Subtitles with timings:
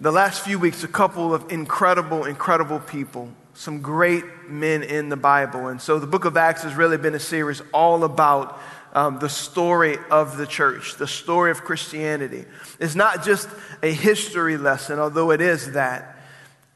[0.00, 5.16] the last few weeks a couple of incredible, incredible people, some great men in the
[5.16, 5.68] Bible.
[5.68, 8.58] And so the Book of Acts has really been a series all about
[8.94, 12.46] um, the story of the church, the story of Christianity.
[12.80, 13.48] It's not just
[13.82, 16.16] a history lesson, although it is that.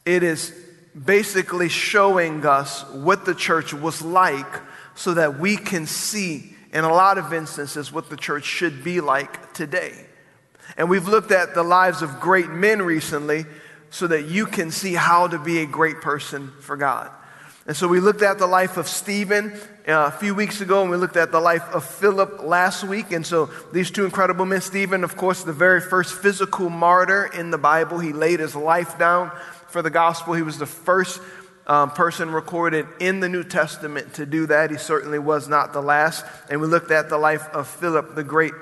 [0.05, 0.55] It is
[1.03, 4.61] basically showing us what the church was like
[4.95, 9.01] so that we can see in a lot of instances, what the church should be
[9.01, 10.07] like today.
[10.77, 13.47] And we've looked at the lives of great men recently
[13.91, 17.11] so that you can see how to be a great person for God.
[17.67, 19.53] And so we looked at the life of Stephen
[19.89, 23.13] uh, a few weeks ago, and we looked at the life of Philip last week.
[23.13, 27.51] And so these two incredible men, Stephen, of course, the very first physical martyr in
[27.51, 29.31] the Bible, he laid his life down
[29.69, 30.35] for the gospel.
[30.35, 31.23] He was the first
[31.67, 34.71] um, person recorded in the New Testament to do that.
[34.71, 36.27] He certainly was not the last.
[36.51, 38.53] And we looked at the life of Philip, the great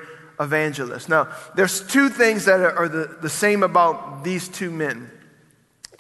[0.43, 1.09] evangelist.
[1.09, 5.11] Now, there's two things that are, the, the same about these two men.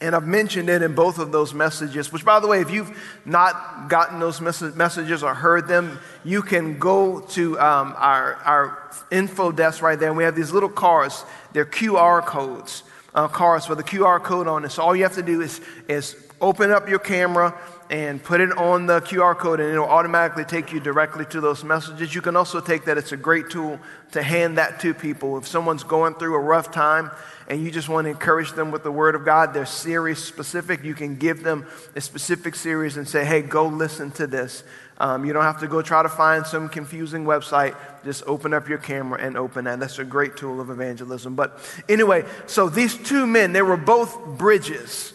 [0.01, 2.91] And I've mentioned it in both of those messages, which, by the way, if you've
[3.25, 8.91] not gotten those mes- messages or heard them, you can go to um, our, our
[9.13, 10.09] info desk right there.
[10.09, 12.83] And we have these little cards, they're QR codes.
[13.15, 14.71] Uh, cards with a QR code on it.
[14.71, 17.55] So all you have to do is, is open up your camera
[17.93, 21.63] and put it on the QR code, and it'll automatically take you directly to those
[21.63, 22.15] messages.
[22.15, 23.79] You can also take that, it's a great tool
[24.13, 25.37] to hand that to people.
[25.37, 27.11] If someone's going through a rough time
[27.49, 30.83] and you just want to encourage them with the Word of God, they're series specific.
[30.83, 34.65] You can give them a specific series and say, hey, go listen to this.
[34.97, 37.77] Um, you don't have to go try to find some confusing website.
[38.07, 39.81] Just open up your camera and open that.
[39.81, 41.35] That's a great tool of evangelism.
[41.35, 41.59] But
[41.91, 45.13] anyway, so these two men, they were both bridges.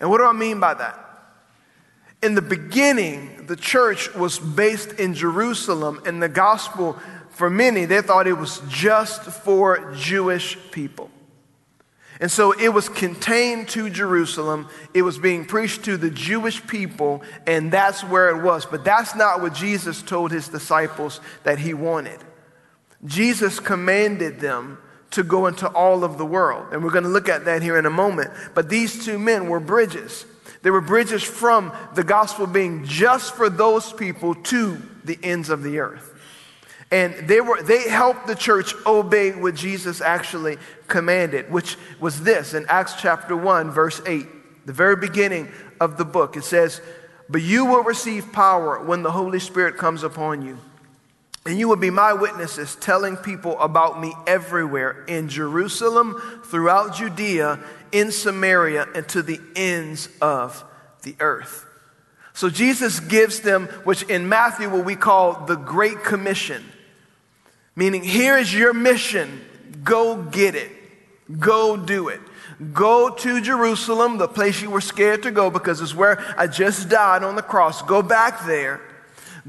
[0.00, 1.01] And what do I mean by that?
[2.22, 6.98] In the beginning, the church was based in Jerusalem, and the gospel,
[7.30, 11.10] for many, they thought it was just for Jewish people.
[12.20, 14.68] And so it was contained to Jerusalem.
[14.94, 18.64] It was being preached to the Jewish people, and that's where it was.
[18.64, 22.20] But that's not what Jesus told his disciples that he wanted.
[23.04, 24.78] Jesus commanded them
[25.10, 26.72] to go into all of the world.
[26.72, 28.30] And we're going to look at that here in a moment.
[28.54, 30.24] But these two men were bridges.
[30.62, 35.62] They were bridges from the gospel being just for those people to the ends of
[35.62, 36.08] the earth.
[36.90, 40.58] And they, were, they helped the church obey what Jesus actually
[40.88, 45.50] commanded, which was this in Acts chapter 1, verse 8, the very beginning
[45.80, 46.36] of the book.
[46.36, 46.80] It says,
[47.30, 50.58] But you will receive power when the Holy Spirit comes upon you
[51.44, 57.58] and you will be my witnesses, telling people about me everywhere in Jerusalem, throughout Judea,
[57.90, 60.64] in Samaria, and to the ends of
[61.02, 61.66] the earth.
[62.32, 66.64] So Jesus gives them, which in Matthew what we call the Great Commission,
[67.74, 69.44] meaning here is your mission.
[69.82, 70.70] Go get it.
[71.40, 72.20] Go do it.
[72.72, 76.88] Go to Jerusalem, the place you were scared to go because it's where I just
[76.88, 77.82] died on the cross.
[77.82, 78.80] Go back there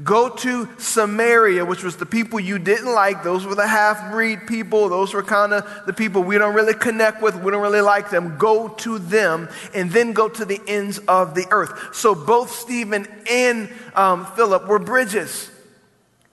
[0.02, 3.22] Go to Samaria, which was the people you didn't like.
[3.22, 4.88] Those were the half breed people.
[4.88, 7.36] Those were kind of the people we don't really connect with.
[7.36, 8.36] We don't really like them.
[8.36, 11.94] Go to them and then go to the ends of the earth.
[11.94, 15.48] So both Stephen and um, Philip were bridges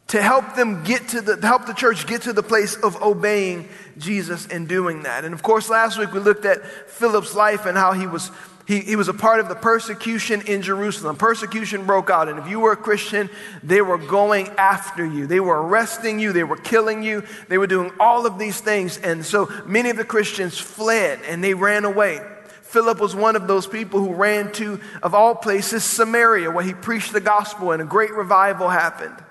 [0.08, 3.70] to help them get to the help the church get to the place of obeying
[3.98, 5.24] Jesus and doing that.
[5.24, 8.30] And of course, last week we looked at Philip's life and how he was
[8.72, 11.18] he, he was a part of the persecution in Jerusalem.
[11.18, 13.30] Persecution broke out, and if you were a Christian,
[13.62, 15.28] they were going after you.
[15.28, 18.98] They were arresting you, they were killing you, they were doing all of these things.
[18.98, 22.22] And so many of the Christians fled and they ran away.
[22.62, 26.74] Philip was one of those people who ran to, of all places, Samaria, where he
[26.74, 29.22] preached the gospel, and a great revival happened.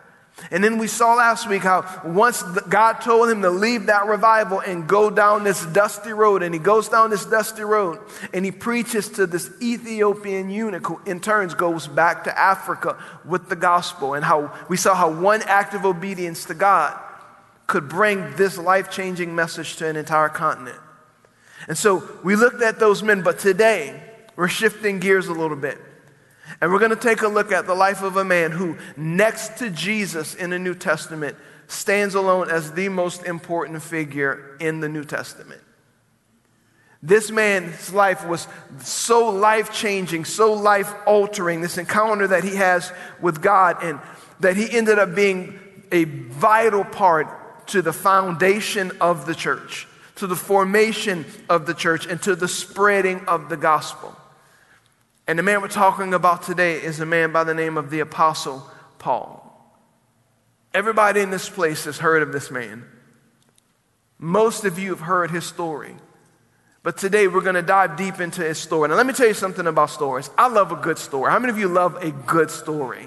[0.50, 4.60] And then we saw last week how once God told him to leave that revival
[4.60, 7.98] and go down this dusty road, and he goes down this dusty road
[8.32, 13.48] and he preaches to this Ethiopian eunuch who in turns goes back to Africa with
[13.48, 14.14] the gospel.
[14.14, 16.98] And how we saw how one act of obedience to God
[17.66, 20.78] could bring this life changing message to an entire continent.
[21.68, 24.02] And so we looked at those men, but today
[24.34, 25.78] we're shifting gears a little bit.
[26.60, 29.58] And we're going to take a look at the life of a man who, next
[29.58, 31.36] to Jesus in the New Testament,
[31.68, 35.60] stands alone as the most important figure in the New Testament.
[37.02, 38.46] This man's life was
[38.80, 42.92] so life changing, so life altering, this encounter that he has
[43.22, 44.00] with God, and
[44.40, 45.58] that he ended up being
[45.92, 49.86] a vital part to the foundation of the church,
[50.16, 54.14] to the formation of the church, and to the spreading of the gospel.
[55.30, 58.00] And the man we're talking about today is a man by the name of the
[58.00, 58.68] Apostle
[58.98, 59.46] Paul.
[60.74, 62.84] Everybody in this place has heard of this man.
[64.18, 65.94] Most of you have heard his story.
[66.82, 68.88] But today we're going to dive deep into his story.
[68.88, 70.28] Now, let me tell you something about stories.
[70.36, 71.30] I love a good story.
[71.30, 73.06] How many of you love a good story?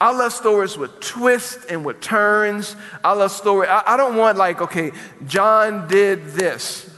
[0.00, 2.76] I love stories with twists and with turns.
[3.02, 3.66] I love story.
[3.66, 4.92] I, I don't want like, okay,
[5.26, 6.88] John did this.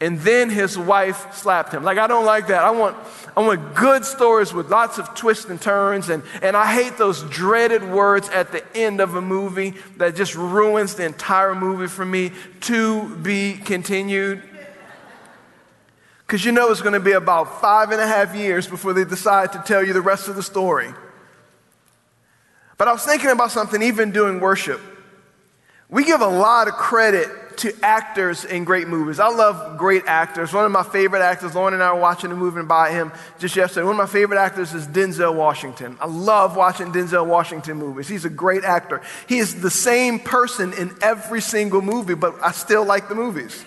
[0.00, 1.82] And then his wife slapped him.
[1.82, 2.62] Like, I don't like that.
[2.62, 2.96] I want,
[3.36, 6.08] I want good stories with lots of twists and turns.
[6.08, 10.36] And, and I hate those dreaded words at the end of a movie that just
[10.36, 12.30] ruins the entire movie for me.
[12.62, 14.42] To be continued.
[16.20, 19.04] Because you know it's going to be about five and a half years before they
[19.04, 20.92] decide to tell you the rest of the story.
[22.76, 24.80] But I was thinking about something even doing worship.
[25.88, 29.20] We give a lot of credit to actors in great movies.
[29.20, 30.52] I love great actors.
[30.52, 33.56] One of my favorite actors, Lauren and I were watching a movie by him just
[33.56, 33.84] yesterday.
[33.84, 35.96] One of my favorite actors is Denzel Washington.
[36.00, 38.08] I love watching Denzel Washington movies.
[38.08, 39.02] He's a great actor.
[39.28, 43.64] He is the same person in every single movie, but I still like the movies.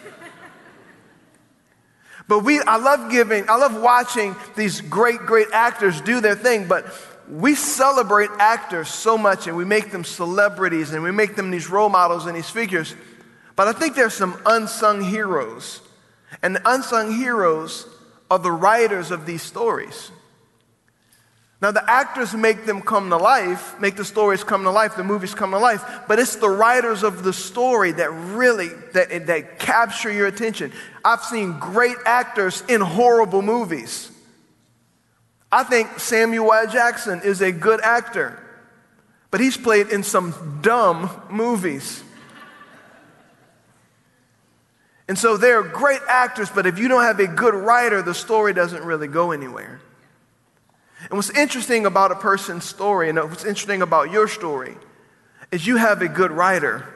[2.28, 6.68] But we, I love giving, I love watching these great, great actors do their thing,
[6.68, 6.86] but
[7.30, 11.70] we celebrate actors so much and we make them celebrities and we make them these
[11.70, 12.96] role models and these figures.
[13.56, 15.82] But I think there's some unsung heroes.
[16.42, 17.88] And the unsung heroes
[18.30, 20.12] are the writers of these stories.
[21.62, 25.04] Now, the actors make them come to life, make the stories come to life, the
[25.04, 29.60] movies come to life, but it's the writers of the story that really, that, that
[29.60, 30.72] capture your attention.
[31.06, 34.10] I've seen great actors in horrible movies.
[35.52, 36.68] I think Samuel L.
[36.68, 38.42] Jackson is a good actor,
[39.30, 42.04] but he's played in some dumb movies.
[45.12, 48.54] And so they're great actors, but if you don't have a good writer, the story
[48.54, 49.82] doesn't really go anywhere.
[51.02, 54.78] And what's interesting about a person's story, and what's interesting about your story,
[55.52, 56.88] is you have a good writer.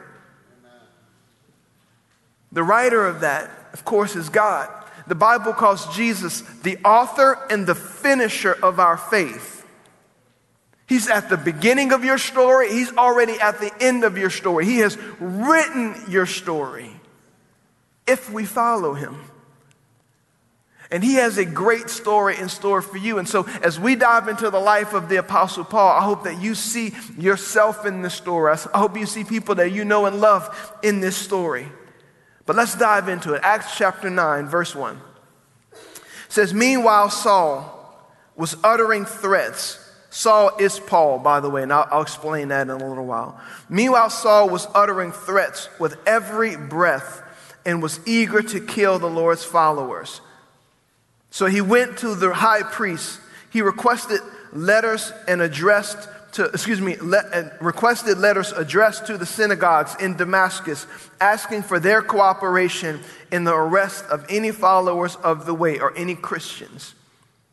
[2.54, 4.70] The writer of that, of course, is God.
[5.08, 9.68] The Bible calls Jesus the author and the finisher of our faith.
[10.88, 14.64] He's at the beginning of your story, He's already at the end of your story.
[14.64, 16.96] He has written your story
[18.08, 19.20] if we follow him.
[20.92, 23.18] And he has a great story in store for you.
[23.18, 26.40] And so, as we dive into the life of the Apostle Paul, I hope that
[26.42, 28.56] you see yourself in this story.
[28.74, 31.68] I hope you see people that you know and love in this story.
[32.46, 33.42] But let's dive into it.
[33.44, 35.02] Acts chapter 9, verse 1
[35.74, 35.82] it
[36.30, 37.72] says, Meanwhile, Saul
[38.36, 39.80] was uttering threats.
[40.12, 43.40] Saul is Paul, by the way, and I'll, I'll explain that in a little while.
[43.70, 47.24] Meanwhile, Saul was uttering threats with every breath
[47.66, 50.22] and was eager to kill the Lord's followers.
[51.32, 53.20] So he went to the high priest.
[53.52, 54.22] He requested
[54.54, 60.18] letters and addressed to, excuse me, le- uh, requested letters addressed to the synagogues in
[60.18, 60.86] Damascus,
[61.22, 63.00] asking for their cooperation
[63.32, 66.94] in the arrest of any followers of the way or any Christians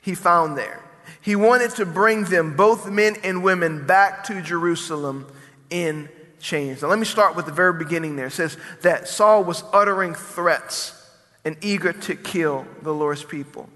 [0.00, 0.82] he found there.
[1.20, 5.26] He wanted to bring them, both men and women, back to Jerusalem
[5.70, 6.08] in
[6.42, 6.82] changed.
[6.82, 8.26] Now, let me start with the very beginning there.
[8.26, 10.98] It says that Saul was uttering threats
[11.44, 13.68] and eager to kill the Lord's people.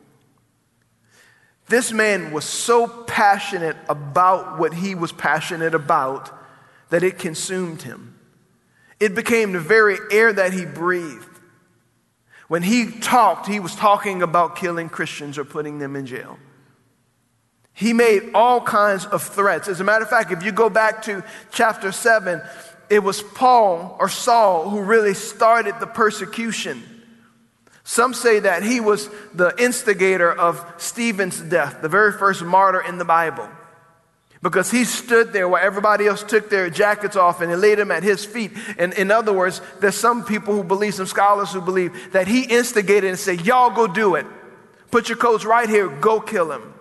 [1.69, 6.31] This man was so passionate about what he was passionate about
[6.91, 8.19] that it consumed him.
[9.01, 11.29] It became the very air that he breathed.
[12.49, 16.39] When he talked, he was talking about killing Christians or putting them in jail.
[17.77, 19.69] He made all kinds of threats.
[19.69, 22.41] As a matter of fact, if you go back to chapter 7,
[22.89, 26.83] it was Paul or Saul who really started the persecution.
[27.85, 32.97] Some say that he was the instigator of Stephen's death, the very first martyr in
[32.97, 33.47] the Bible.
[34.41, 37.91] Because he stood there while everybody else took their jackets off and they laid him
[37.91, 38.53] at his feet.
[38.79, 42.45] And in other words, there's some people who believe, some scholars who believe, that he
[42.45, 44.25] instigated and said, Y'all go do it.
[44.91, 46.73] Put your coats right here, go kill him.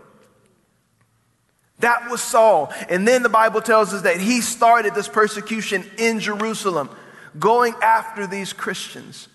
[1.80, 2.72] That was Saul.
[2.90, 6.90] And then the Bible tells us that he started this persecution in Jerusalem,
[7.38, 9.28] going after these Christians,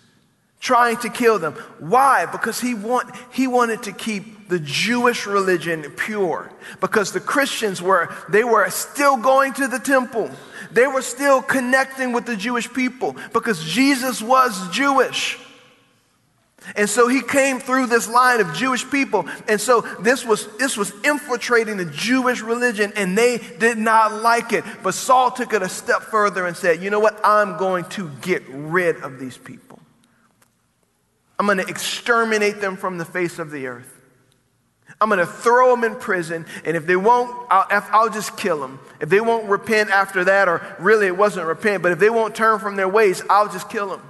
[0.59, 1.53] trying to kill them.
[1.79, 2.25] Why?
[2.25, 6.51] Because he, want, he wanted to keep the Jewish religion pure.
[6.79, 10.29] Because the Christians were, they were still going to the temple.
[10.71, 15.37] They were still connecting with the Jewish people because Jesus was Jewish.
[16.75, 19.27] And so he came through this line of Jewish people.
[19.47, 24.53] And so this was, this was infiltrating the Jewish religion, and they did not like
[24.53, 24.63] it.
[24.83, 27.19] But Saul took it a step further and said, You know what?
[27.23, 29.79] I'm going to get rid of these people.
[31.39, 34.01] I'm going to exterminate them from the face of the earth.
[35.01, 38.61] I'm going to throw them in prison, and if they won't, I'll, I'll, just kill
[38.61, 38.79] them.
[38.99, 42.35] If they won't repent after that, or really it wasn't repent, but if they won't
[42.35, 44.03] turn from their ways, I'll just kill them.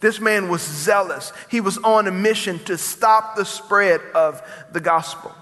[0.00, 1.32] This man was zealous.
[1.50, 5.34] He was on a mission to stop the spread of the gospel.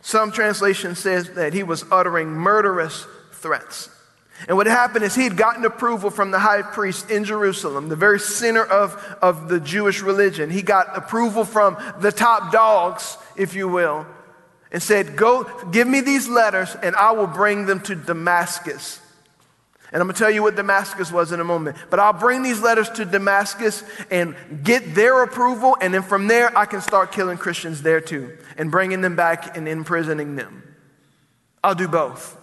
[0.00, 3.90] Some translation says that he was uttering murderous threats.
[4.46, 7.96] And what happened is he had gotten approval from the high priest in Jerusalem, the
[7.96, 10.48] very center of, of the Jewish religion.
[10.48, 14.06] He got approval from the top dogs, if you will,
[14.70, 19.00] and said, Go, give me these letters, and I will bring them to Damascus.
[19.90, 21.78] And I'm going to tell you what Damascus was in a moment.
[21.88, 26.56] But I'll bring these letters to Damascus and get their approval, and then from there,
[26.56, 30.62] I can start killing Christians there too and bringing them back and imprisoning them.
[31.64, 32.36] I'll do both.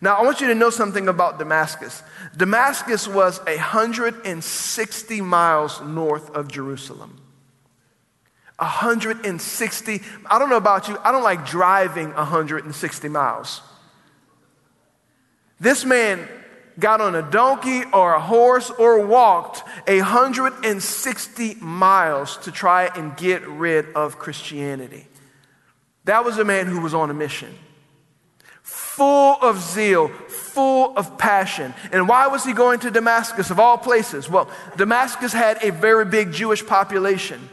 [0.00, 2.02] Now, I want you to know something about Damascus.
[2.36, 7.20] Damascus was 160 miles north of Jerusalem.
[8.58, 10.02] 160.
[10.26, 13.62] I don't know about you, I don't like driving 160 miles.
[15.62, 16.28] This man
[16.76, 23.46] got on a donkey or a horse or walked 160 miles to try and get
[23.46, 25.06] rid of Christianity.
[26.04, 27.56] That was a man who was on a mission
[28.62, 31.74] full of zeal, full of passion.
[31.92, 34.28] And why was he going to Damascus of all places?
[34.28, 37.48] Well, Damascus had a very big Jewish population.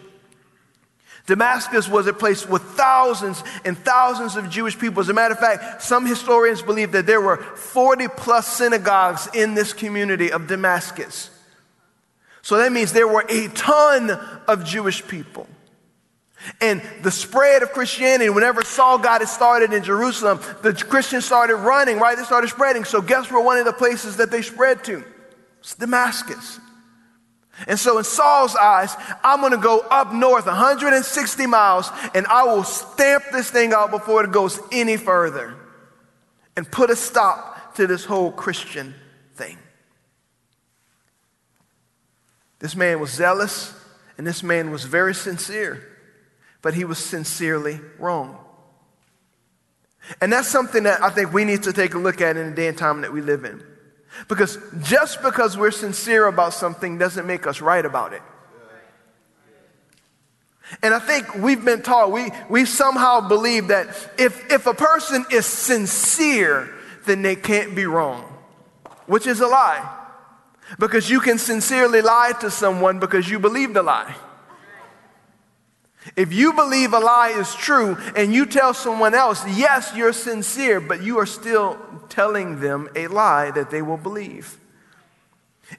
[1.29, 4.99] Damascus was a place with thousands and thousands of Jewish people.
[4.99, 9.53] As a matter of fact, some historians believe that there were 40 plus synagogues in
[9.53, 11.29] this community of Damascus.
[12.41, 14.09] So that means there were a ton
[14.47, 15.45] of Jewish people.
[16.61, 21.57] And the spread of Christianity, whenever Saul got it started in Jerusalem, the Christians started
[21.57, 22.17] running, right?
[22.17, 22.85] They started spreading.
[22.85, 25.03] So, guess where one of the places that they spread to?
[25.59, 26.59] It's Damascus.
[27.67, 32.43] And so, in Saul's eyes, I'm going to go up north 160 miles and I
[32.43, 35.55] will stamp this thing out before it goes any further
[36.55, 38.95] and put a stop to this whole Christian
[39.35, 39.57] thing.
[42.59, 43.73] This man was zealous
[44.17, 45.89] and this man was very sincere
[46.61, 48.37] but he was sincerely wrong.
[50.21, 52.55] And that's something that I think we need to take a look at in the
[52.55, 53.63] day and time that we live in.
[54.27, 58.21] Because just because we're sincere about something doesn't make us right about it.
[60.83, 63.87] And I think we've been taught, we, we somehow believe that
[64.17, 66.69] if, if a person is sincere,
[67.05, 68.21] then they can't be wrong,
[69.07, 69.97] which is a lie.
[70.77, 74.15] Because you can sincerely lie to someone because you believe the lie.
[76.15, 80.79] If you believe a lie is true and you tell someone else, yes, you're sincere,
[80.79, 81.77] but you are still
[82.09, 84.57] telling them a lie that they will believe.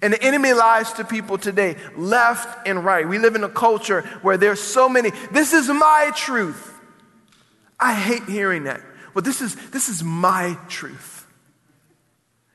[0.02, 3.08] And the enemy lies to people today, left and right.
[3.08, 6.78] We live in a culture where there's so many, this is my truth.
[7.78, 8.82] I hate hearing that.
[9.14, 11.26] Well, this is, this is my truth.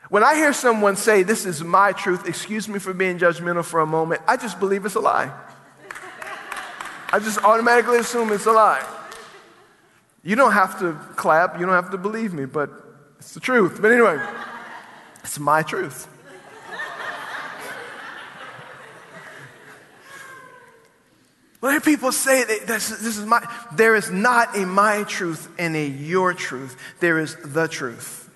[0.09, 3.79] When I hear someone say, This is my truth, excuse me for being judgmental for
[3.79, 5.31] a moment, I just believe it's a lie.
[7.11, 8.85] I just automatically assume it's a lie.
[10.23, 12.71] You don't have to clap, you don't have to believe me, but
[13.19, 13.79] it's the truth.
[13.81, 14.19] But anyway,
[15.23, 16.07] it's my truth.
[21.65, 23.43] When people say that this, this is my,
[23.73, 26.77] there is not a my truth and a your truth.
[26.99, 28.29] There is the truth.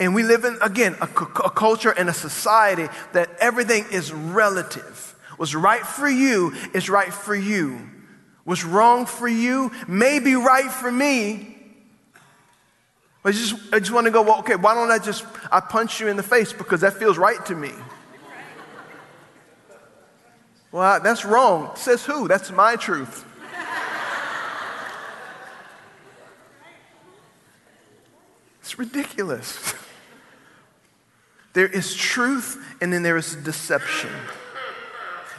[0.00, 5.09] And we live in, again, a, a culture and a society that everything is relative.
[5.40, 7.88] What's right for you is right for you.
[8.44, 11.56] What's wrong for you may be right for me.
[13.24, 15.98] I just, I just want to go, well, okay, why don't I just, I punch
[15.98, 17.70] you in the face because that feels right to me.
[20.72, 21.74] Well, that's wrong.
[21.74, 22.28] Says who?
[22.28, 23.24] That's my truth.
[28.60, 29.74] It's ridiculous.
[31.52, 34.10] There is truth and then there is deception.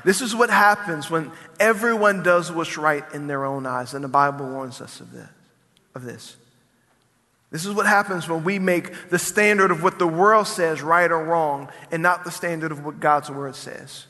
[0.04, 4.10] This is what happens when everyone does what's right in their own eyes, and the
[4.10, 5.30] Bible warns us of this.
[5.94, 6.38] Of this.
[7.52, 11.12] This is what happens when we make the standard of what the world says right
[11.12, 14.06] or wrong and not the standard of what God's word says.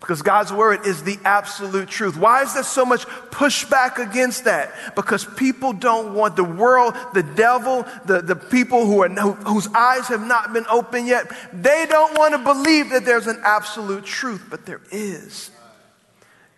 [0.00, 2.16] Because God's word is the absolute truth.
[2.16, 4.72] Why is there so much pushback against that?
[4.94, 9.66] Because people don't want the world, the devil, the, the people who are, who, whose
[9.74, 14.04] eyes have not been opened yet, they don't want to believe that there's an absolute
[14.04, 15.50] truth, but there is.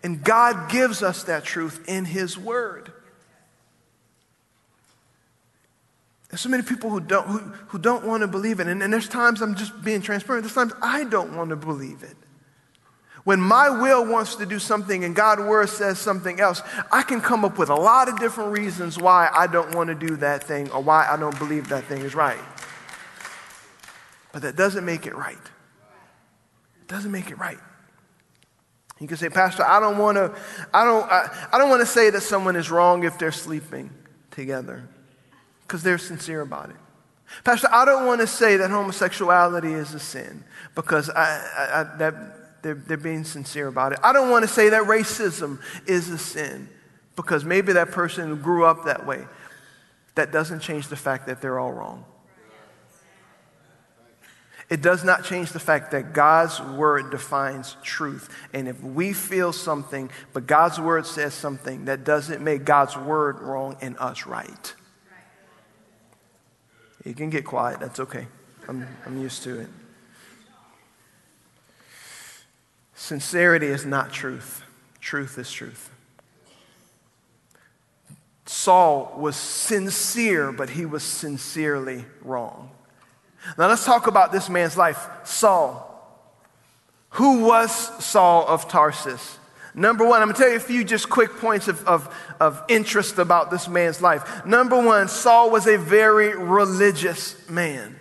[0.02, 2.92] And God gives us that truth in His word.
[6.28, 8.68] There's so many people who don't, who, who don't want to believe it.
[8.68, 10.44] And, and there's times I'm just being transparent.
[10.44, 12.16] There's times I don't want to believe it.
[13.24, 17.20] When my will wants to do something and God's word says something else, I can
[17.20, 20.44] come up with a lot of different reasons why I don't want to do that
[20.44, 22.40] thing or why I don't believe that thing is right.
[24.32, 25.36] But that doesn't make it right.
[25.36, 27.58] It doesn't make it right.
[29.00, 30.34] You can say, Pastor, I don't want to,
[30.72, 33.90] I don't, I, I don't want to say that someone is wrong if they're sleeping
[34.30, 34.88] together
[35.62, 36.76] because they're sincere about it.
[37.44, 41.22] Pastor, I don't want to say that homosexuality is a sin because I,
[41.56, 42.14] I, I, that
[42.62, 43.98] they're, they're being sincere about it.
[44.02, 46.68] I don't want to say that racism is a sin
[47.16, 49.24] because maybe that person grew up that way.
[50.14, 52.04] That doesn't change the fact that they're all wrong.
[54.70, 58.32] It does not change the fact that God's word defines truth.
[58.54, 63.40] And if we feel something, but God's word says something, that doesn't make God's word
[63.40, 64.74] wrong and us right.
[67.04, 68.28] You can get quiet, that's okay.
[68.68, 69.68] I'm, I'm used to it.
[73.00, 74.62] Sincerity is not truth,
[75.00, 75.90] truth is truth.
[78.44, 82.70] Saul was sincere, but he was sincerely wrong.
[83.56, 85.08] Now let's talk about this man's life.
[85.24, 85.86] Saul.
[87.12, 87.72] Who was
[88.04, 89.38] Saul of Tarsus?
[89.74, 92.62] Number one, I'm going to tell you a few just quick points of, of, of
[92.68, 94.44] interest about this man's life.
[94.44, 97.96] Number one, Saul was a very religious man.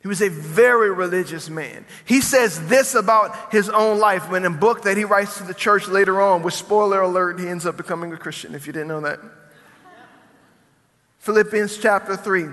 [0.00, 1.84] He was a very religious man.
[2.04, 5.44] He says this about his own life when in a book that he writes to
[5.44, 8.72] the church later on, with spoiler alert, he ends up becoming a Christian, if you
[8.72, 9.18] didn't know that.
[11.18, 12.46] Philippians chapter 3,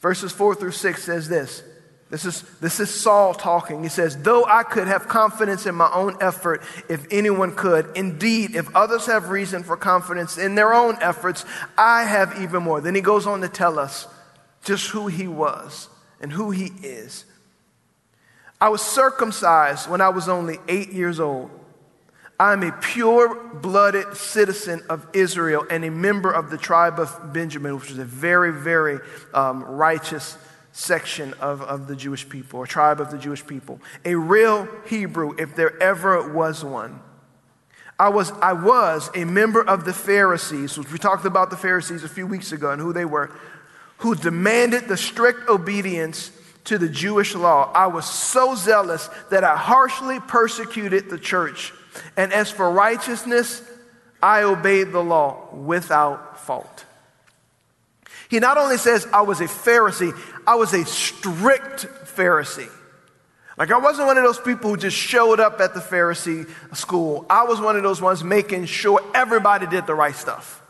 [0.00, 1.62] verses 4 through 6 says this.
[2.10, 3.82] This is, this is Saul talking.
[3.82, 8.54] He says, Though I could have confidence in my own effort if anyone could, indeed,
[8.54, 11.44] if others have reason for confidence in their own efforts,
[11.76, 12.80] I have even more.
[12.80, 14.06] Then he goes on to tell us
[14.62, 15.88] just who he was
[16.24, 17.26] and who he is.
[18.58, 21.50] I was circumcised when I was only eight years old.
[22.40, 27.34] I am a pure blooded citizen of Israel and a member of the tribe of
[27.34, 29.00] Benjamin, which is a very, very
[29.34, 30.38] um, righteous
[30.72, 33.78] section of, of the Jewish people, or tribe of the Jewish people.
[34.06, 37.00] A real Hebrew, if there ever was one.
[37.98, 42.02] I was, I was a member of the Pharisees, which we talked about the Pharisees
[42.02, 43.30] a few weeks ago and who they were,
[44.04, 46.30] who demanded the strict obedience
[46.64, 47.72] to the Jewish law.
[47.72, 51.72] I was so zealous that I harshly persecuted the church.
[52.14, 53.62] And as for righteousness,
[54.22, 56.84] I obeyed the law without fault.
[58.28, 60.12] He not only says, I was a Pharisee,
[60.46, 62.70] I was a strict Pharisee.
[63.56, 67.24] Like, I wasn't one of those people who just showed up at the Pharisee school.
[67.30, 70.60] I was one of those ones making sure everybody did the right stuff.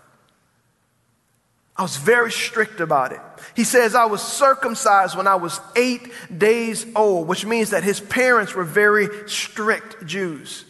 [1.76, 3.20] I was very strict about it.
[3.56, 8.00] He says, I was circumcised when I was eight days old, which means that his
[8.00, 10.64] parents were very strict Jews.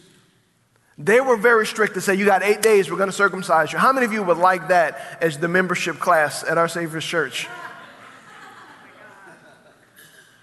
[0.97, 3.77] They were very strict to say, You got eight days, we're going to circumcise you.
[3.77, 7.47] How many of you would like that as the membership class at our Savior's Church?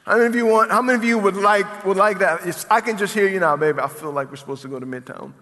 [0.04, 2.46] How many of you want, how many of you would like, would like that?
[2.46, 3.78] It's, I can just hear you now, baby.
[3.78, 5.32] I feel like we're supposed to go to Midtown.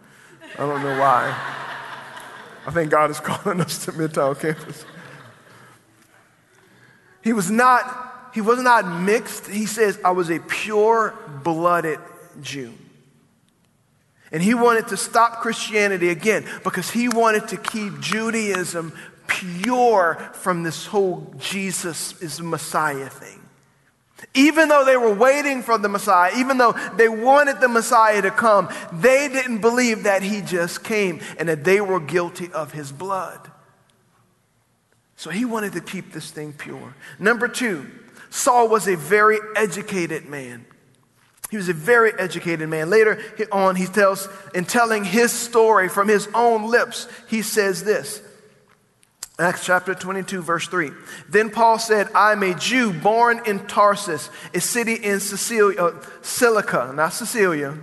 [0.55, 1.35] I don't know why.
[2.67, 4.85] I think God is calling us to Midtown campus.
[7.23, 9.47] He was not, he was not mixed.
[9.47, 11.99] He says, I was a pure blooded
[12.41, 12.73] Jew.
[14.33, 18.93] And he wanted to stop Christianity again because he wanted to keep Judaism
[19.27, 23.41] pure from this whole Jesus is Messiah thing.
[24.35, 28.31] Even though they were waiting for the Messiah, even though they wanted the Messiah to
[28.31, 32.93] come, they didn't believe that he just came and that they were guilty of his
[32.93, 33.51] blood.
[35.21, 36.95] So he wanted to keep this thing pure.
[37.19, 37.91] Number two,
[38.31, 40.65] Saul was a very educated man.
[41.51, 42.89] He was a very educated man.
[42.89, 43.21] Later
[43.53, 48.23] on, he tells, in telling his story from his own lips, he says this.
[49.39, 50.91] Acts chapter 22, verse 3.
[51.29, 56.95] Then Paul said, I'm a Jew born in Tarsus, a city in Sicilia, uh, Cilicia,
[56.95, 57.77] not Cecilia.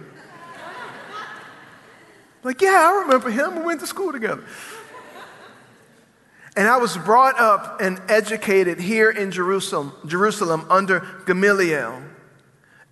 [2.41, 3.57] like, yeah, I remember him.
[3.57, 4.43] We went to school together.
[6.57, 12.01] And I was brought up and educated here in Jerusalem, Jerusalem under Gamaliel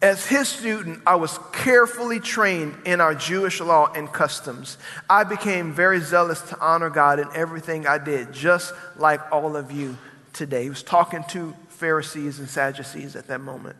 [0.04, 4.78] As his student, I was carefully trained in our Jewish law and customs.
[5.10, 9.71] I became very zealous to honor God in everything I did, just like all of
[9.71, 9.97] you
[10.32, 10.63] today.
[10.63, 13.78] He was talking to Pharisees and Sadducees at that moment.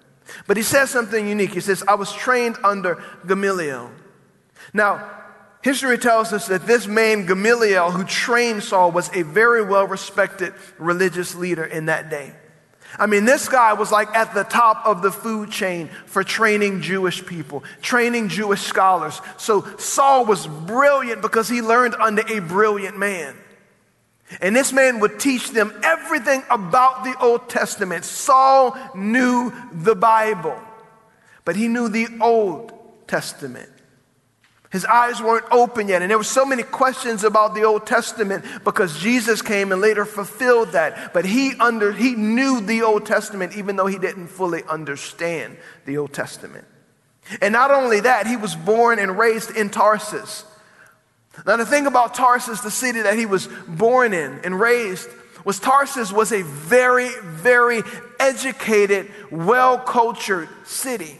[0.47, 1.53] But he says something unique.
[1.53, 3.91] He says, I was trained under Gamaliel.
[4.73, 5.24] Now,
[5.65, 10.54] history tells us that this man, Gamaliel, who trained Saul, was a very well respected
[10.78, 12.36] religious leader in that day.
[12.99, 16.82] I mean, this guy was like at the top of the food chain for training
[16.82, 19.19] Jewish people, training Jewish scholars.
[19.38, 23.36] So Saul was brilliant because he learned under a brilliant man.
[24.41, 28.06] And this man would teach them everything about the Old Testament.
[28.06, 30.62] Saul knew the Bible,
[31.43, 32.71] but he knew the Old
[33.08, 33.71] Testament.
[34.75, 36.01] His eyes weren't open yet.
[36.01, 40.03] And there were so many questions about the Old Testament because Jesus came and later
[40.03, 41.13] fulfilled that.
[41.13, 45.97] But he, under, he knew the Old Testament even though he didn't fully understand the
[45.97, 46.65] Old Testament.
[47.41, 50.43] And not only that, he was born and raised in Tarsus.
[51.47, 55.07] Now, the thing about Tarsus, the city that he was born in and raised,
[55.45, 57.81] was Tarsus was a very, very
[58.19, 61.17] educated, well cultured city.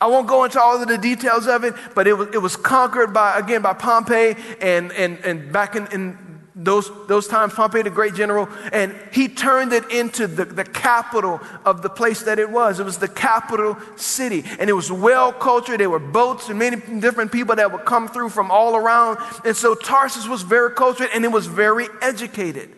[0.00, 2.56] I won't go into all of the details of it, but it was, it was
[2.56, 6.18] conquered by, again, by Pompey and, and, and back in, in
[6.58, 11.38] those, those times, Pompey, the great general, and he turned it into the, the capital
[11.66, 12.80] of the place that it was.
[12.80, 15.80] It was the capital city, and it was well cultured.
[15.80, 19.18] There were boats and many different people that would come through from all around.
[19.44, 22.74] And so Tarsus was very cultured and it was very educated.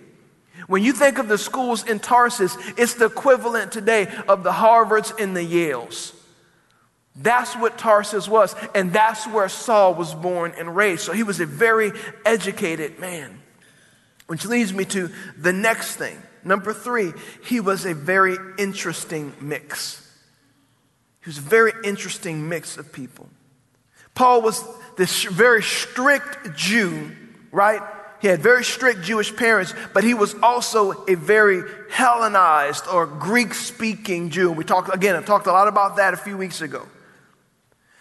[0.67, 5.19] When you think of the schools in Tarsus, it's the equivalent today of the Harvards
[5.21, 6.18] and the Yales.
[7.21, 11.03] That's what Tarsus was, and that's where Saul was born and raised.
[11.03, 11.91] So he was a very
[12.25, 13.43] educated man.
[14.29, 16.17] Which leads me to the next thing.
[16.45, 17.13] Number three,
[17.45, 20.05] he was a very interesting mix.
[21.25, 23.29] He was a very interesting mix of people.
[24.15, 24.63] Paul was
[24.97, 27.11] this very strict Jew,
[27.51, 27.81] right?
[28.21, 33.55] He had very strict Jewish parents, but he was also a very Hellenized or Greek
[33.55, 34.53] speaking Jew.
[34.53, 36.87] We talked, again, I talked a lot about that a few weeks ago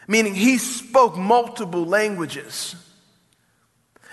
[0.08, 2.76] meaning he spoke multiple languages.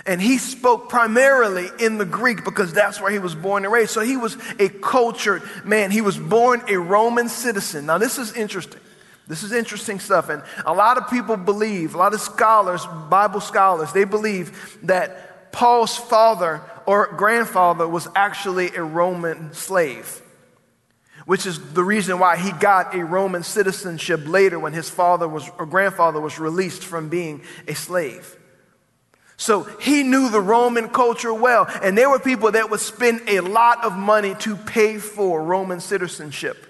[0.07, 3.93] And he spoke primarily in the Greek because that's where he was born and raised.
[3.93, 5.91] So he was a cultured man.
[5.91, 7.87] He was born a Roman citizen.
[7.87, 8.81] Now, this is interesting.
[9.27, 10.29] This is interesting stuff.
[10.29, 15.53] And a lot of people believe, a lot of scholars, Bible scholars, they believe that
[15.53, 20.21] Paul's father or grandfather was actually a Roman slave
[21.27, 25.51] which is the reason why he got a Roman citizenship later when his father was,
[25.59, 28.37] or grandfather was released from being a slave.
[29.37, 33.41] So he knew the Roman culture well, and there were people that would spend a
[33.41, 36.67] lot of money to pay for Roman citizenship.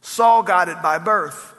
[0.00, 1.52] Saul got it by birth.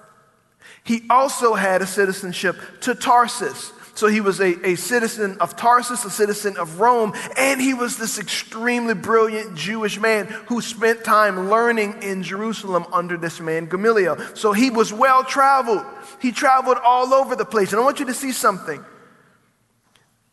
[0.83, 6.03] He also had a citizenship to Tarsus, so he was a, a citizen of Tarsus,
[6.03, 11.49] a citizen of Rome, and he was this extremely brilliant Jewish man who spent time
[11.49, 14.17] learning in Jerusalem under this man, Gamaliel.
[14.35, 15.85] So he was well traveled.
[16.21, 17.71] He traveled all over the place.
[17.71, 18.83] And I want you to see something.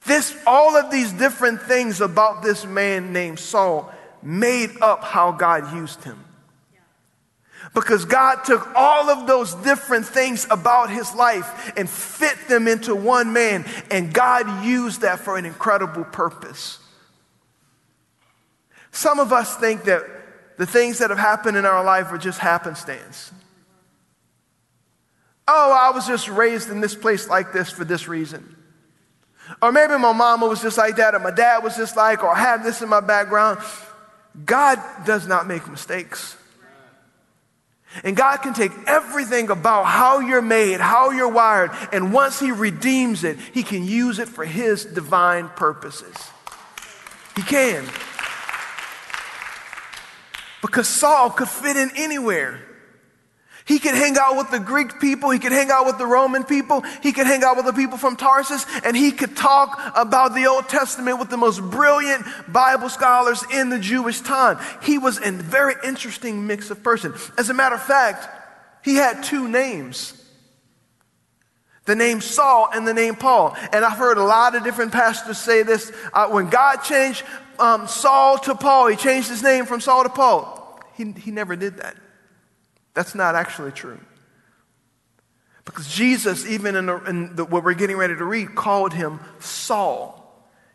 [0.07, 5.73] This, all of these different things about this man named Saul made up how God
[5.73, 6.19] used him.
[7.75, 12.95] Because God took all of those different things about his life and fit them into
[12.95, 16.79] one man, and God used that for an incredible purpose.
[18.91, 20.03] Some of us think that
[20.59, 23.33] the things that have happened in our life are just happenstance.
[25.49, 28.57] Oh, I was just raised in this place like this for this reason.
[29.61, 32.31] Or maybe my mama was just like that, or my dad was just like, or
[32.31, 33.61] I have this in my background.
[34.45, 36.37] God does not make mistakes.
[38.05, 42.51] And God can take everything about how you're made, how you're wired, and once He
[42.51, 46.17] redeems it, He can use it for His divine purposes.
[47.37, 47.85] He can.
[50.61, 52.61] Because Saul could fit in anywhere.
[53.65, 55.31] He could hang out with the Greek people.
[55.31, 56.83] He could hang out with the Roman people.
[57.03, 58.67] He could hang out with the people from Tarsus.
[58.85, 63.69] And he could talk about the Old Testament with the most brilliant Bible scholars in
[63.69, 64.59] the Jewish time.
[64.83, 67.15] He was a very interesting mix of person.
[67.39, 68.29] As a matter of fact,
[68.85, 70.19] he had two names.
[71.85, 73.57] The name Saul and the name Paul.
[73.73, 75.93] And I've heard a lot of different pastors say this.
[76.13, 77.25] Uh, when God changed
[77.61, 80.81] um, Saul to Paul, he changed his name from Saul to Paul.
[80.95, 81.97] He, he never did that.
[82.95, 84.01] That's not actually true.
[85.65, 89.21] Because Jesus, even in, the, in the, what we're getting ready to read, called him
[89.39, 90.19] Saul.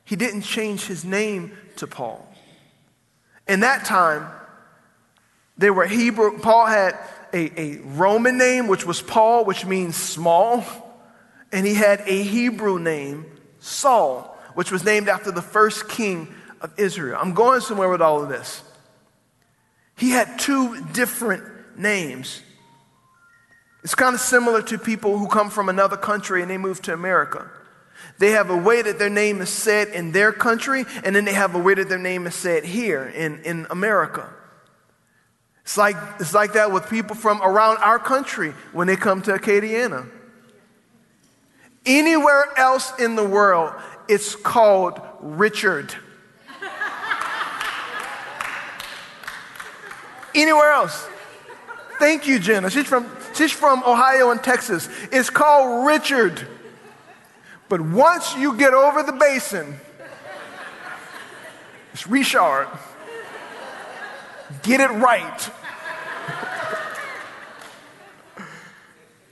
[0.06, 2.25] He didn't change his name to Paul.
[3.47, 4.27] In that time,
[5.58, 6.39] They were Hebrew.
[6.39, 6.97] Paul had
[7.34, 10.63] a, a Roman name, which was Paul, which means small.
[11.51, 13.25] And he had a Hebrew name,
[13.60, 17.17] Saul, which was named after the first king of Israel.
[17.21, 18.62] I'm going somewhere with all of this.
[19.97, 21.43] He had two different
[21.77, 22.41] names.
[23.83, 26.93] It's kind of similar to people who come from another country and they move to
[26.93, 27.49] America.
[28.19, 31.33] They have a way that their name is said in their country, and then they
[31.33, 34.29] have a way that their name is said here in, in America.
[35.61, 39.33] It's like, it's like that with people from around our country when they come to
[39.33, 40.09] Acadiana.
[41.85, 43.73] Anywhere else in the world,
[44.07, 45.93] it's called Richard.
[50.35, 51.07] Anywhere else.
[51.99, 52.69] Thank you, Jenna.
[52.69, 54.88] She's from, she's from Ohio and Texas.
[55.12, 56.47] It's called Richard.
[57.69, 59.75] But once you get over the basin,
[61.93, 62.67] it's Richard.
[64.63, 65.51] Get it right.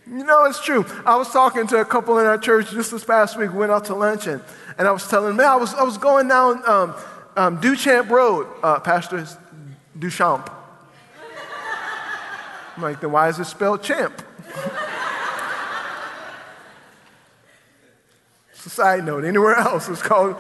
[0.08, 0.86] You know, it's true.
[1.06, 3.52] I was talking to a couple in our church just this past week.
[3.52, 4.42] We went out to lunch, and,
[4.78, 6.96] and I was telling them, I was, I was going down um,
[7.36, 9.26] um, Duchamp Road, uh, Pastor
[9.98, 10.52] Duchamp.
[12.76, 14.22] I'm like, then why is it spelled champ?
[18.52, 19.24] it's a side note.
[19.24, 20.36] Anywhere else, it's called,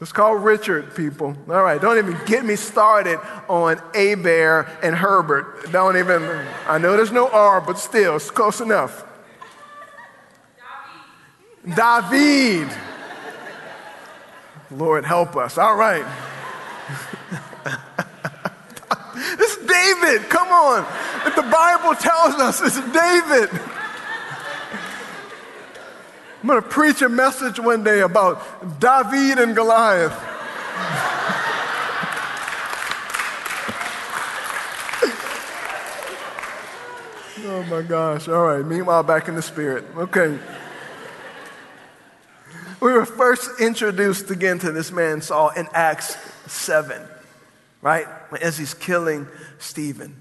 [0.00, 1.36] it's called Richard, people.
[1.48, 3.18] All right, don't even get me started
[3.48, 5.70] on Bear and Herbert.
[5.72, 6.22] Don't even,
[6.66, 9.04] I know there's no R, but still, it's close enough.
[11.66, 12.68] David.
[14.70, 15.58] Lord, help us.
[15.58, 16.04] All right.
[19.16, 20.28] it's David.
[20.28, 20.86] Come on.
[21.26, 23.50] If the Bible tells us it's David.
[26.40, 30.12] I'm going to preach a message one day about David and Goliath.
[37.46, 38.28] oh my gosh.
[38.28, 38.64] All right.
[38.64, 39.84] Meanwhile, back in the spirit.
[39.96, 40.38] Okay.
[42.80, 47.00] We were first introduced again to this man Saul in Acts 7,
[47.84, 48.06] right?
[48.40, 50.16] As he's killing Stephen.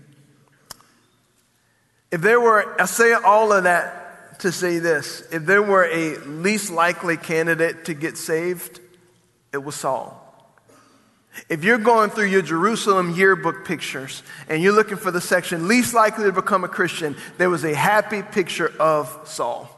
[2.12, 6.18] If there were, I say all of that to say this if there were a
[6.18, 8.82] least likely candidate to get saved,
[9.54, 10.20] it was Saul.
[11.50, 15.94] If you're going through your Jerusalem yearbook pictures and you're looking for the section least
[15.94, 19.70] likely to become a Christian, there was a happy picture of Saul.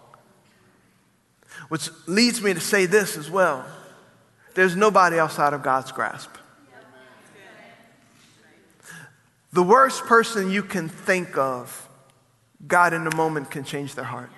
[1.69, 3.63] Which leads me to say this as well
[4.55, 6.31] there's nobody outside of God's grasp.
[9.55, 11.87] The worst person you can think of
[12.67, 14.29] God in a moment can change their heart.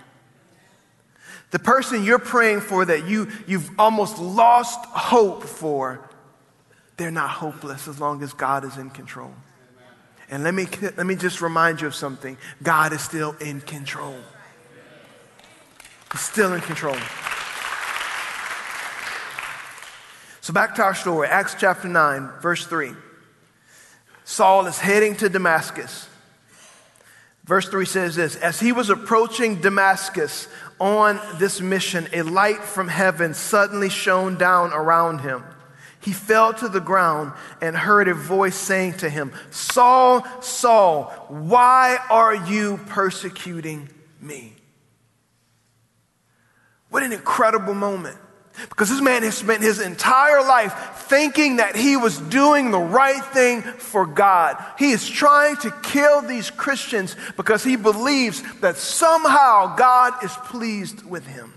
[1.49, 6.07] The person you're praying for that you, you've almost lost hope for,
[6.97, 9.33] they're not hopeless as long as God is in control.
[10.29, 14.19] And let me, let me just remind you of something God is still in control.
[16.11, 16.97] He's still in control.
[20.41, 22.91] So back to our story, Acts chapter 9, verse 3.
[24.27, 26.05] Saul is heading to Damascus.
[27.45, 30.49] Verse 3 says this As he was approaching Damascus
[30.81, 35.45] on this mission, a light from heaven suddenly shone down around him.
[36.01, 41.97] He fell to the ground and heard a voice saying to him, Saul, Saul, why
[42.09, 43.87] are you persecuting
[44.19, 44.55] me?
[46.89, 48.17] What an incredible moment.
[48.67, 50.73] Because this man has spent his entire life
[51.09, 54.63] thinking that he was doing the right thing for God.
[54.77, 61.05] He is trying to kill these Christians because he believes that somehow God is pleased
[61.05, 61.53] with him.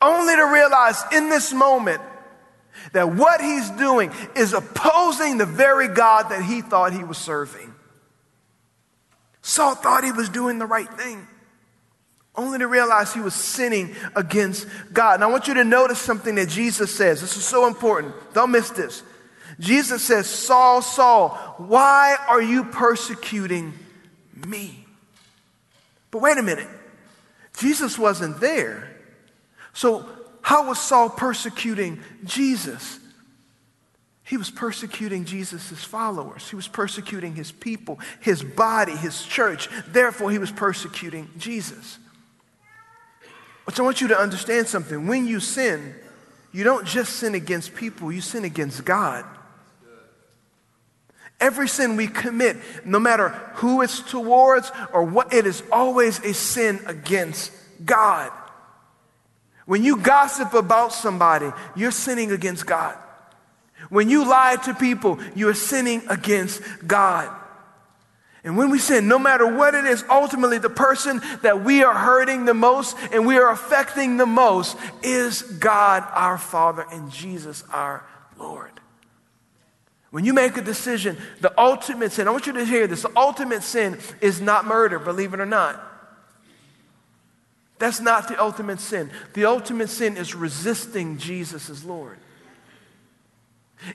[0.00, 2.02] Only to realize in this moment
[2.92, 7.72] that what he's doing is opposing the very God that he thought he was serving.
[9.42, 11.26] Saul thought he was doing the right thing
[12.34, 15.14] only to realize he was sinning against God.
[15.14, 17.20] And I want you to notice something that Jesus says.
[17.20, 18.14] This is so important.
[18.32, 19.02] Don't miss this.
[19.60, 23.74] Jesus says, Saul, Saul, why are you persecuting
[24.46, 24.86] me?
[26.10, 26.68] But wait a minute.
[27.58, 28.88] Jesus wasn't there.
[29.74, 30.06] So,
[30.40, 32.98] how was Saul persecuting Jesus?
[34.24, 36.48] He was persecuting Jesus' followers.
[36.48, 39.68] He was persecuting his people, his body, his church.
[39.88, 41.98] Therefore, he was persecuting Jesus.
[43.78, 45.06] I want you to understand something.
[45.06, 45.94] When you sin,
[46.52, 49.24] you don't just sin against people, you sin against God.
[51.40, 56.34] Every sin we commit, no matter who it's towards or what, it is always a
[56.34, 57.52] sin against
[57.84, 58.30] God.
[59.66, 62.96] When you gossip about somebody, you're sinning against God.
[63.88, 67.28] When you lie to people, you're sinning against God.
[68.44, 71.94] And when we sin, no matter what it is, ultimately the person that we are
[71.94, 77.62] hurting the most and we are affecting the most is God our Father and Jesus
[77.70, 78.04] our
[78.36, 78.72] Lord.
[80.10, 83.12] When you make a decision, the ultimate sin, I want you to hear this the
[83.16, 85.80] ultimate sin is not murder, believe it or not.
[87.78, 89.10] That's not the ultimate sin.
[89.34, 92.18] The ultimate sin is resisting Jesus as Lord.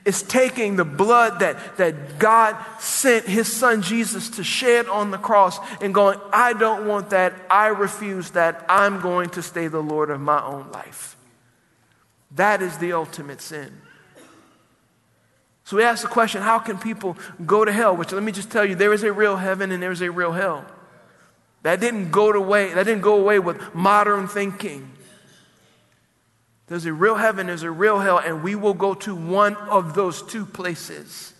[0.04, 5.18] It's taking the blood that, that God sent his son Jesus to shed on the
[5.18, 7.34] cross and going, I don't want that.
[7.50, 8.64] I refuse that.
[8.68, 11.16] I'm going to stay the Lord of my own life.
[12.32, 13.80] That is the ultimate sin.
[15.64, 17.96] So we ask the question how can people go to hell?
[17.96, 20.10] Which let me just tell you, there is a real heaven and there is a
[20.10, 20.64] real hell.
[21.62, 24.90] That didn't go away, that didn't go away with modern thinking.
[26.68, 29.94] There's a real heaven, there's a real hell, and we will go to one of
[29.94, 31.32] those two places.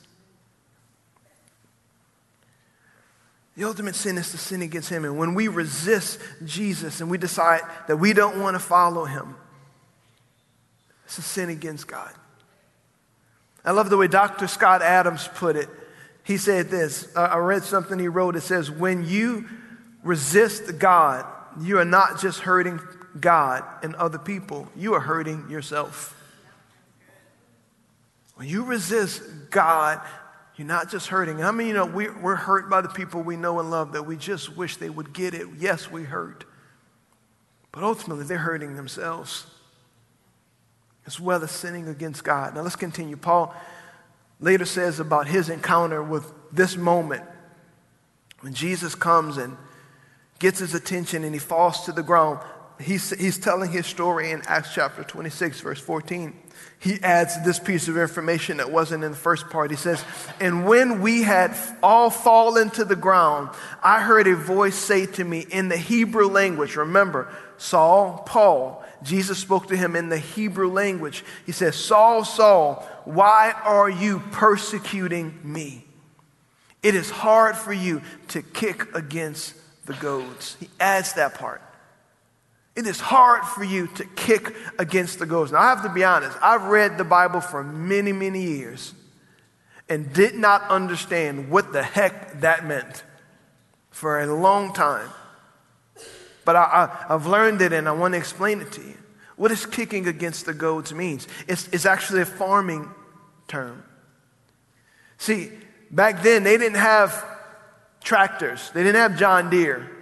[3.57, 5.05] The ultimate sin is to sin against Him.
[5.05, 9.35] And when we resist Jesus and we decide that we don't want to follow Him,
[11.05, 12.13] it's a sin against God.
[13.65, 14.47] I love the way Dr.
[14.47, 15.69] Scott Adams put it.
[16.23, 18.37] He said this I read something he wrote.
[18.37, 19.49] It says, When you
[20.03, 21.27] resist God,
[21.61, 22.81] you are not just hurting
[23.21, 26.15] God and other people, you are hurting yourself.
[28.35, 30.01] When you resist God,
[30.57, 31.43] you're not just hurting.
[31.43, 34.05] I mean, you know, we, we're hurt by the people we know and love that
[34.05, 35.47] we just wish they would get it.
[35.59, 36.45] Yes, we hurt.
[37.73, 39.47] But ultimately, they're hurting themselves
[41.07, 42.55] as well as sinning against God.
[42.55, 43.17] Now, let's continue.
[43.17, 43.55] Paul
[44.41, 47.23] later says about his encounter with this moment
[48.41, 49.57] when Jesus comes and
[50.39, 52.41] gets his attention and he falls to the ground
[52.81, 56.35] he's, he's telling his story in Acts chapter 26, verse 14.
[56.81, 59.71] He adds this piece of information that wasn't in the first part.
[59.71, 60.05] He says,
[60.41, 63.51] And when we had all fallen to the ground,
[63.83, 66.77] I heard a voice say to me in the Hebrew language.
[66.77, 71.25] Remember, Saul, Paul, Jesus spoke to him in the Hebrew language.
[71.47, 75.85] He says, Saul, Saul, why are you persecuting me?
[76.83, 79.55] It is hard for you to kick against
[79.87, 80.57] the goads.
[80.61, 81.61] He adds that part.
[82.79, 85.51] It is hard for you to kick against the goads.
[85.51, 88.95] Now, I have to be honest, I've read the Bible for many, many years
[89.89, 93.03] and did not understand what the heck that meant
[93.91, 95.11] for a long time.
[96.45, 98.97] But I, have learned it and I want to explain it to you.
[99.35, 101.27] What does kicking against the goads means?
[101.49, 102.89] It's, it's actually a farming
[103.49, 103.83] term.
[105.17, 105.51] See,
[105.91, 107.25] back then they didn't have
[108.05, 109.98] tractors, they didn't have John Deere.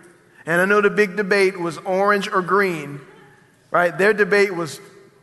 [0.47, 3.01] And I know the big debate was orange or green,
[3.73, 3.97] right?
[3.97, 4.79] Their debate was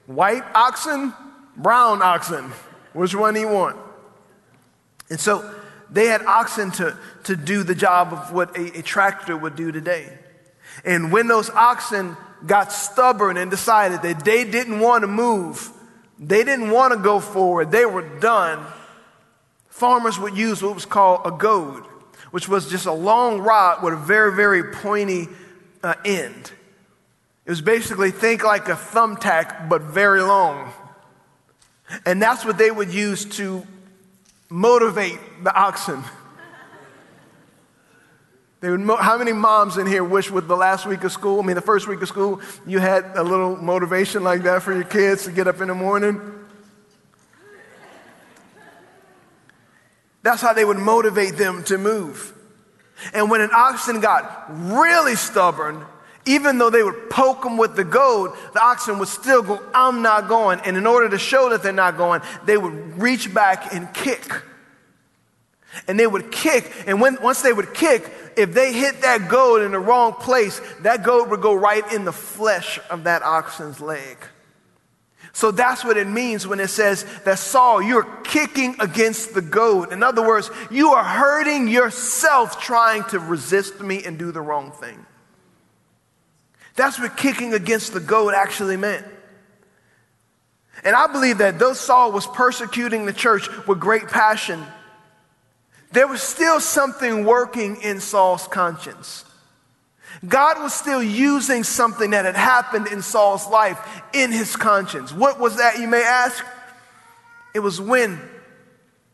[0.05, 1.13] white oxen,
[1.55, 2.51] brown oxen.
[2.91, 3.77] Which one do you want?
[5.09, 5.49] And so
[5.89, 9.71] they had oxen to, to do the job of what a, a tractor would do
[9.71, 10.09] today.
[10.83, 15.69] And when those oxen got stubborn and decided that they didn't want to move,
[16.19, 18.65] they didn't want to go forward, they were done,
[19.69, 21.85] farmers would use what was called a goad
[22.33, 25.27] which was just a long rod with a very, very pointy
[25.83, 26.51] uh, end.
[27.45, 30.73] It was basically, think like a thumbtack, but very long.
[32.07, 33.67] And that's what they would use to
[34.49, 36.03] motivate the oxen.
[38.61, 41.39] They would mo- how many moms in here wish with the last week of school,
[41.39, 44.73] I mean, the first week of school, you had a little motivation like that for
[44.73, 46.32] your kids to get up in the morning?
[50.23, 52.33] That's how they would motivate them to move.
[53.13, 55.85] And when an oxen got really stubborn,
[56.25, 60.01] even though they would poke them with the goad, the oxen would still go, I'm
[60.01, 60.61] not going.
[60.61, 64.41] And in order to show that they're not going, they would reach back and kick.
[65.87, 69.63] And they would kick, and when, once they would kick, if they hit that goad
[69.63, 73.81] in the wrong place, that goad would go right in the flesh of that oxen's
[73.81, 74.17] leg.
[75.35, 79.91] So that's what it means when it says that Saul, you're kicking against the goad.
[79.91, 84.71] In other words, you are hurting yourself trying to resist me and do the wrong
[84.71, 85.03] thing.
[86.75, 89.05] That's what kicking against the goad actually meant.
[90.83, 94.63] And I believe that though Saul was persecuting the church with great passion,
[95.91, 99.25] there was still something working in Saul's conscience.
[100.27, 103.79] God was still using something that had happened in Saul's life
[104.13, 105.11] in his conscience.
[105.11, 106.45] What was that, you may ask?
[107.53, 108.21] It was when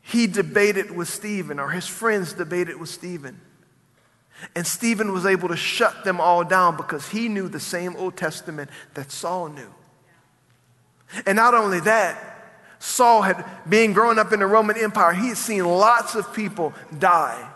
[0.02, 3.42] he debated with Stephen, or his friends debated with Stephen.
[4.56, 8.16] And Stephen was able to shut them all down because he knew the same Old
[8.16, 9.74] Testament that Saul knew.
[11.26, 12.26] And not only that,
[12.78, 16.74] Saul had, being growing up in the Roman Empire, he had seen lots of people
[16.98, 17.50] die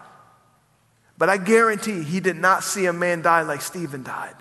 [1.18, 4.36] But I guarantee he did not see a man die like Stephen died.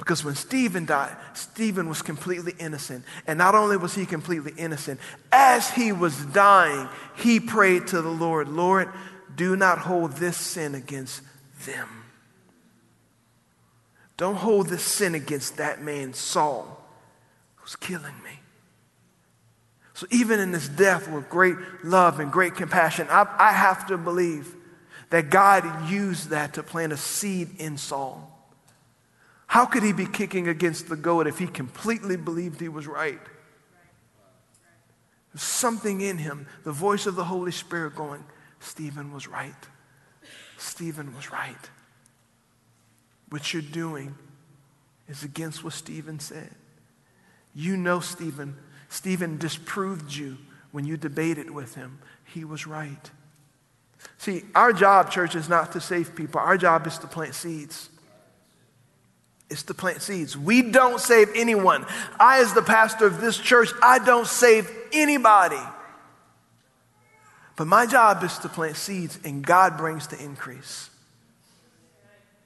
[0.00, 3.04] Because when Stephen died, Stephen was completely innocent.
[3.26, 4.98] And not only was he completely innocent,
[5.30, 8.88] as he was dying, he prayed to the Lord, Lord,
[9.36, 11.20] do not hold this sin against
[11.66, 11.86] them.
[14.16, 16.82] Don't hold this sin against that man, Saul,
[17.56, 18.40] who's killing me.
[19.92, 23.98] So even in this death with great love and great compassion, I, I have to
[23.98, 24.56] believe
[25.10, 28.26] that God used that to plant a seed in Saul.
[29.46, 33.20] How could he be kicking against the goad if he completely believed he was right?
[35.32, 38.24] There's something in him, the voice of the Holy Spirit going,
[38.60, 39.54] Stephen was right.
[40.56, 41.70] Stephen was right.
[43.30, 44.14] What you're doing
[45.08, 46.54] is against what Stephen said.
[47.54, 48.56] You know Stephen.
[48.88, 50.36] Stephen disproved you
[50.72, 51.98] when you debated with him.
[52.24, 53.10] He was right.
[54.20, 56.42] See, our job, church, is not to save people.
[56.42, 57.88] Our job is to plant seeds
[59.48, 60.36] It's to plant seeds.
[60.36, 61.86] We don't save anyone.
[62.18, 65.56] I, as the pastor of this church, I don't save anybody.
[67.56, 70.90] But my job is to plant seeds, and God brings the increase.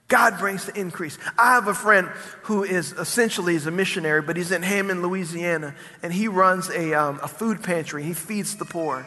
[0.06, 1.18] God brings the increase.
[1.36, 2.06] I have a friend
[2.44, 6.94] who is essentially is a missionary, but he's in Hammond, Louisiana, and he runs a,
[6.94, 8.04] um, a food pantry.
[8.04, 9.04] He feeds the poor.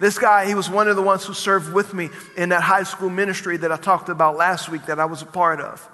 [0.00, 2.84] This guy, he was one of the ones who served with me in that high
[2.84, 5.88] school ministry that I talked about last week that I was a part of.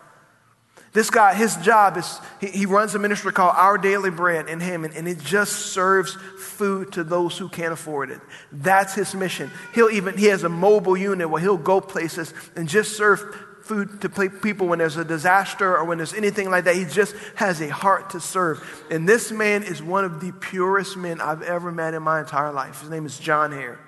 [0.93, 4.61] This guy, his job is he, he runs a ministry called Our Daily Bread in
[4.61, 8.21] Hammond, and it just serves food to those who can't afford it.
[8.53, 9.51] That's his mission.
[9.75, 13.21] He'll even he has a mobile unit where he'll go places and just serve
[13.63, 16.77] food to people when there's a disaster or when there's anything like that.
[16.77, 18.85] He just has a heart to serve.
[18.89, 22.53] And this man is one of the purest men I've ever met in my entire
[22.53, 22.83] life.
[22.83, 23.81] His name is John Hare.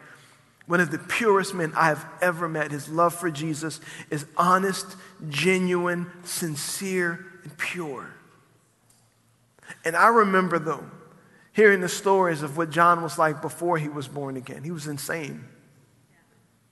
[0.66, 2.72] One of the purest men I have ever met.
[2.72, 4.96] His love for Jesus is honest,
[5.28, 8.10] genuine, sincere, and pure.
[9.84, 10.84] And I remember, though,
[11.52, 14.64] hearing the stories of what John was like before he was born again.
[14.64, 15.44] He was insane.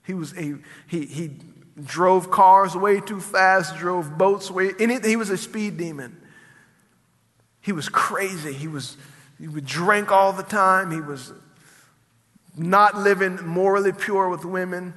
[0.05, 0.55] He was a
[0.87, 1.31] he he
[1.83, 5.09] drove cars way too fast, drove boats way anything.
[5.09, 6.21] He was a speed demon.
[7.61, 8.53] He was crazy.
[8.53, 8.97] He was
[9.39, 10.91] he would drink all the time.
[10.91, 11.33] He was
[12.57, 14.93] not living morally pure with women.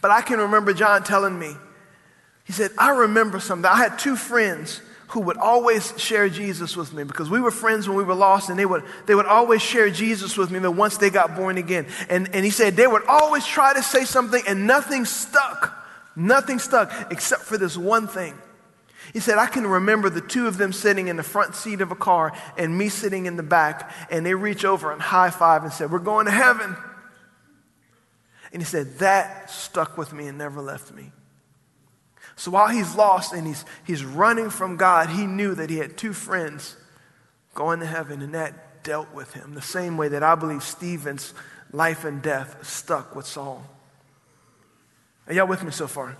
[0.00, 1.54] But I can remember John telling me,
[2.44, 3.70] he said, I remember something.
[3.70, 7.86] I had two friends who would always share Jesus with me because we were friends
[7.86, 10.72] when we were lost and they would, they would always share Jesus with me but
[10.72, 11.86] once they got born again.
[12.08, 15.78] And, and he said they would always try to say something and nothing stuck.
[16.16, 18.34] Nothing stuck except for this one thing.
[19.12, 21.90] He said, I can remember the two of them sitting in the front seat of
[21.90, 25.64] a car and me sitting in the back, and they reach over and high five
[25.64, 26.76] and said, We're going to heaven.
[28.52, 31.12] And he said, That stuck with me and never left me.
[32.36, 35.98] So while he's lost and he's, he's running from God, he knew that he had
[35.98, 36.76] two friends
[37.54, 41.34] going to heaven, and that dealt with him the same way that I believe Stephen's
[41.70, 43.64] life and death stuck with Saul.
[45.26, 46.16] Are y'all with me so far?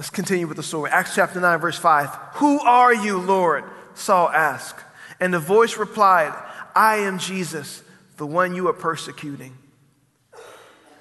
[0.00, 0.90] Let's continue with the story.
[0.90, 2.08] Acts chapter 9, verse 5.
[2.36, 3.64] Who are you, Lord?
[3.92, 4.82] Saul asked.
[5.20, 6.32] And the voice replied,
[6.74, 7.82] I am Jesus,
[8.16, 9.58] the one you are persecuting.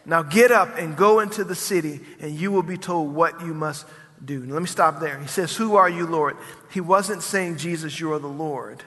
[0.06, 3.54] Now get up and go into the city, and you will be told what you
[3.54, 3.86] must
[4.26, 4.46] do.
[4.46, 5.18] Now, let me stop there.
[5.18, 6.36] He says, Who are you, Lord?
[6.74, 8.84] He wasn't saying, Jesus, you are the Lord.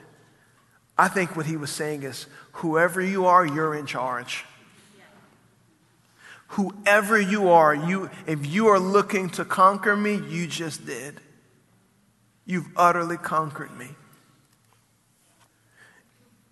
[0.95, 4.45] I think what he was saying is, Whoever you are, you're in charge.
[6.53, 11.19] Whoever you are, you, if you are looking to conquer me, you just did.
[12.45, 13.87] You've utterly conquered me.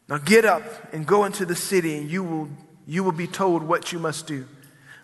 [0.10, 2.50] Now get up and go into the city, and you will,
[2.88, 4.48] you will be told what you must do.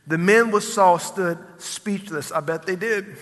[0.08, 2.32] The men with Saul stood speechless.
[2.32, 3.18] I bet they did.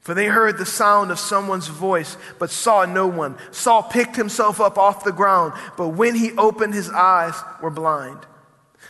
[0.00, 3.36] For they heard the sound of someone's voice, but saw no one.
[3.52, 8.18] Saul picked himself up off the ground, but when he opened his eyes, were blind.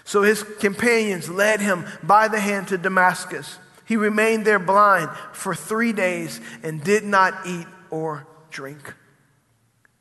[0.05, 3.59] So his companions led him by the hand to Damascus.
[3.87, 8.95] He remained there blind for three days and did not eat or drink.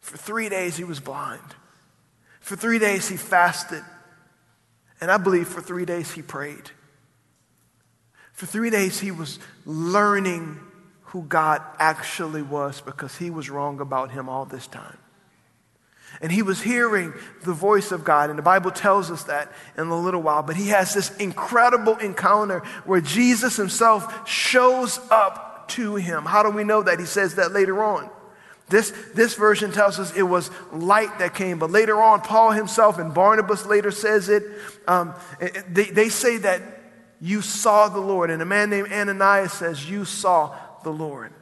[0.01, 1.55] For three days he was blind.
[2.41, 3.83] For three days he fasted.
[4.99, 6.69] And I believe for three days he prayed.
[8.33, 10.59] For three days he was learning
[11.01, 14.97] who God actually was because he was wrong about him all this time.
[16.23, 17.13] And he was hearing
[17.43, 18.29] the voice of God.
[18.29, 20.41] And the Bible tells us that in a little while.
[20.41, 26.23] But he has this incredible encounter where Jesus himself shows up to him.
[26.23, 26.97] How do we know that?
[26.97, 28.09] He says that later on.
[28.69, 31.59] This, this version tells us it was light that came.
[31.59, 34.43] But later on, Paul himself and Barnabas later says it.
[34.87, 35.13] Um,
[35.67, 36.61] they, they say that
[37.19, 38.29] You saw the Lord.
[38.29, 41.33] And a man named Ananias says, You saw the Lord.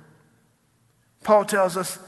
[1.23, 1.99] Paul tells us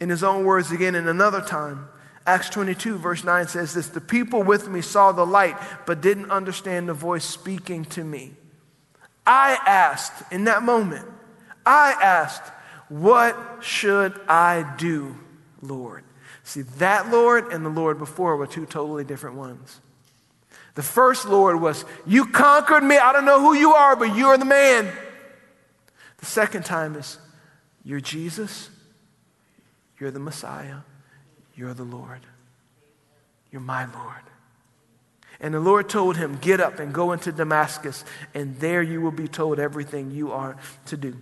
[0.00, 1.88] in his own words again in another time.
[2.28, 5.56] Acts 22, verse 9 says this The people with me saw the light,
[5.86, 8.32] but didn't understand the voice speaking to me.
[9.26, 11.08] I asked in that moment,
[11.64, 12.42] I asked,
[12.90, 15.16] What should I do,
[15.62, 16.04] Lord?
[16.42, 19.80] See, that Lord and the Lord before were two totally different ones.
[20.74, 22.98] The first Lord was, You conquered me.
[22.98, 24.92] I don't know who you are, but you're the man.
[26.18, 27.16] The second time is,
[27.84, 28.68] You're Jesus.
[29.98, 30.80] You're the Messiah.
[31.58, 32.20] You're the Lord.
[33.50, 34.22] You're my Lord.
[35.40, 39.10] And the Lord told him, Get up and go into Damascus, and there you will
[39.10, 40.56] be told everything you are
[40.86, 41.16] to do.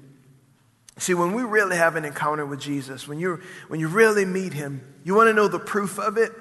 [0.98, 4.52] See, when we really have an encounter with Jesus, when you, when you really meet
[4.52, 6.32] him, you want to know the proof of it?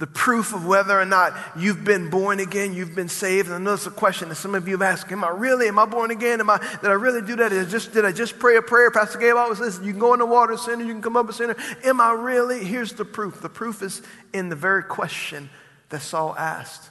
[0.00, 3.48] The proof of whether or not you've been born again, you've been saved.
[3.48, 5.68] And I know it's a question that some of you have asked, Am I really?
[5.68, 6.40] Am I born again?
[6.40, 7.50] Am I, did I really do that?
[7.50, 8.90] Did I just, did I just pray a prayer?
[8.90, 11.28] Pastor Gabe always says, You can go in the water, sinner, you can come up
[11.28, 11.54] a sinner.
[11.84, 12.64] Am I really?
[12.64, 13.42] Here's the proof.
[13.42, 14.00] The proof is
[14.32, 15.50] in the very question
[15.90, 16.88] that Saul asked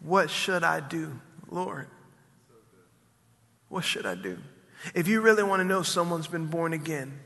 [0.00, 1.18] What should I do,
[1.50, 1.86] Lord?
[3.70, 4.36] What should I do?
[4.94, 7.18] If you really want to know someone's been born again,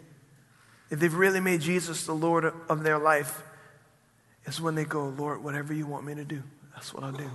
[0.88, 3.42] if they've really made Jesus the Lord of their life,
[4.45, 6.43] it's when they go, Lord, whatever you want me to do,
[6.74, 7.30] that's what I'll do.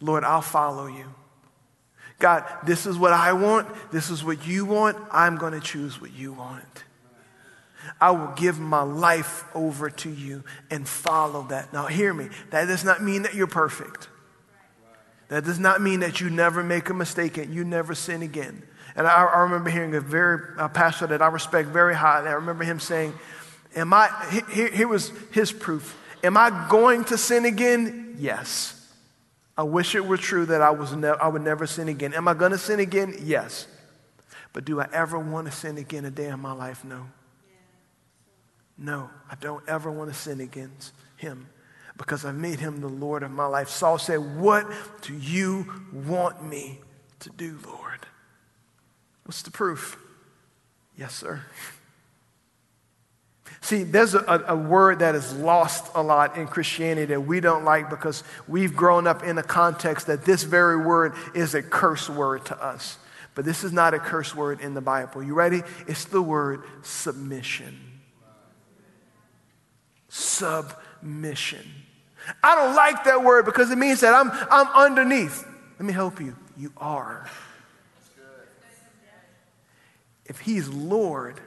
[0.00, 1.06] Lord, I'll follow you.
[2.18, 3.68] God, this is what I want.
[3.90, 4.96] This is what you want.
[5.10, 6.84] I'm going to choose what you want.
[8.00, 11.72] I will give my life over to you and follow that.
[11.72, 12.28] Now, hear me.
[12.50, 14.08] That does not mean that you're perfect.
[15.28, 18.62] That does not mean that you never make a mistake and you never sin again.
[18.96, 22.28] And I, I remember hearing a very a pastor that I respect very highly.
[22.28, 23.12] I remember him saying,
[23.76, 24.08] Am I,
[24.50, 25.98] here, here was his proof.
[26.22, 28.16] Am I going to sin again?
[28.18, 28.80] Yes.
[29.56, 32.14] I wish it were true that I, was ne- I would never sin again.
[32.14, 33.14] Am I going to sin again?
[33.22, 33.66] Yes.
[34.52, 36.84] But do I ever want to sin again a day in my life?
[36.84, 37.06] No.
[38.76, 41.48] No, I don't ever want to sin against him
[41.96, 43.68] because I made him the Lord of my life.
[43.68, 44.66] Saul said, What
[45.02, 46.80] do you want me
[47.20, 48.06] to do, Lord?
[49.24, 49.96] What's the proof?
[50.96, 51.42] Yes, sir.
[53.60, 57.64] See, there's a, a, word that is lost a lot in Christianity that we don't
[57.64, 62.08] like because we've grown up in a context that this very word is a curse
[62.08, 62.98] word to us.
[63.34, 65.22] But this is not a curse word in the Bible.
[65.22, 65.62] You ready?
[65.86, 67.78] It's the word submission.
[70.08, 71.66] Submission.
[72.42, 75.46] I don't like that word because it means that I'm, I'm underneath.
[75.78, 76.36] Let me help you.
[76.56, 77.28] You are.
[80.26, 81.40] If He's Lord,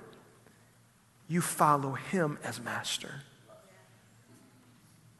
[1.27, 3.21] you follow him as master.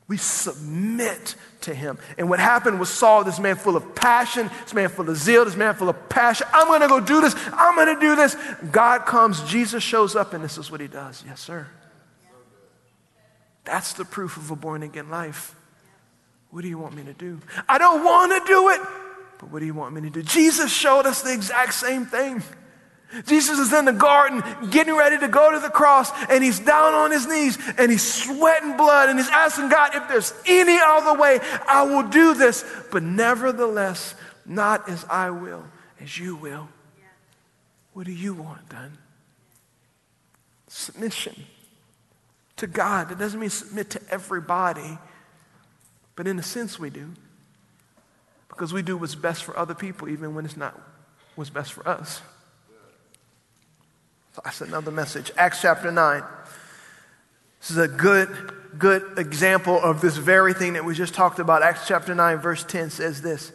[0.07, 1.99] We submit to him.
[2.17, 5.43] And what happened was Saul, this man full of passion, this man full of zeal,
[5.43, 6.47] this man full of passion.
[6.53, 7.35] I'm going to go do this.
[7.51, 8.37] I'm going to do this.
[8.71, 11.23] God comes, Jesus shows up, and this is what he does.
[11.27, 11.67] Yes, sir.
[13.65, 15.53] That's the proof of a born again life.
[16.51, 17.41] What do you want me to do?
[17.67, 18.79] I don't want to do it,
[19.39, 20.23] but what do you want me to do?
[20.23, 22.41] Jesus showed us the exact same thing.
[23.25, 26.93] Jesus is in the garden getting ready to go to the cross, and he's down
[26.93, 31.17] on his knees and he's sweating blood and he's asking God, if there's any other
[31.17, 32.65] way, I will do this.
[32.91, 34.13] But nevertheless,
[34.45, 35.63] not as I will,
[36.01, 36.67] as you will.
[37.93, 38.97] What do you want done?
[40.67, 41.45] Submission
[42.57, 43.09] to God.
[43.09, 44.97] That doesn't mean submit to everybody,
[46.15, 47.13] but in a sense, we do.
[48.49, 50.79] Because we do what's best for other people, even when it's not
[51.35, 52.21] what's best for us.
[54.43, 55.31] That's another message.
[55.37, 56.23] Acts chapter 9.
[57.59, 58.29] This is a good,
[58.77, 61.63] good example of this very thing that we just talked about.
[61.63, 63.51] Acts chapter 9, verse 10 says this.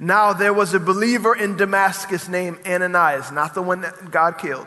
[0.00, 4.66] Now there was a believer in Damascus named Ananias, not the one that God killed.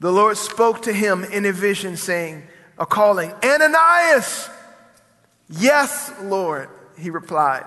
[0.00, 2.44] The Lord spoke to him in a vision, saying,
[2.78, 4.48] a calling, Ananias!
[5.48, 6.68] Yes, Lord,
[6.98, 7.66] he replied.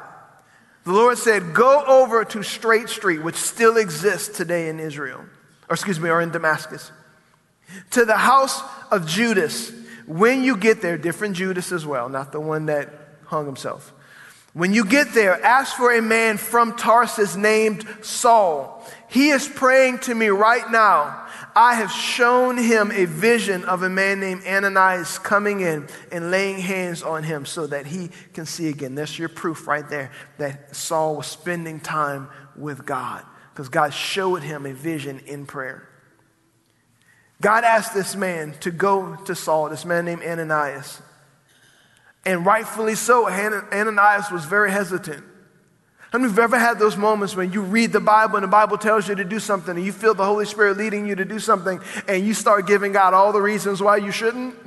[0.83, 5.25] The Lord said, Go over to Straight Street, which still exists today in Israel
[5.69, 6.91] or excuse me, or in Damascus.
[7.91, 8.61] To the house
[8.91, 9.71] of Judas.
[10.05, 12.89] When you get there, different Judas as well, not the one that
[13.25, 13.93] hung himself.
[14.53, 18.83] When you get there, ask for a man from Tarsus named Saul.
[19.09, 21.27] He is praying to me right now.
[21.55, 26.59] I have shown him a vision of a man named Ananias coming in and laying
[26.59, 28.95] hands on him so that he can see again.
[28.95, 33.23] That's your proof right there that Saul was spending time with God
[33.57, 35.89] because God showed him a vision in prayer.
[37.41, 41.01] God asked this man to go to Saul, this man named Ananias,
[42.23, 45.25] And rightfully so, Ananias was very hesitant.
[46.11, 48.43] How many of you have ever had those moments when you read the Bible and
[48.43, 51.15] the Bible tells you to do something and you feel the Holy Spirit leading you
[51.15, 54.53] to do something and you start giving God all the reasons why you shouldn't?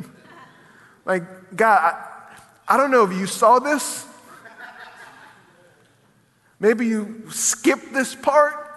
[1.07, 4.05] Like, God, I, I don't know if you saw this.
[6.61, 8.70] Maybe you skipped this part.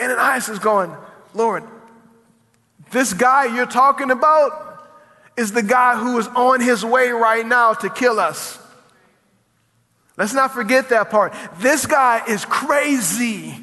[0.00, 0.94] Ananias is going,
[1.34, 1.64] Lord,
[2.90, 4.88] this guy you're talking about
[5.36, 8.58] is the guy who is on his way right now to kill us.
[10.16, 11.34] Let's not forget that part.
[11.58, 13.56] This guy is crazy.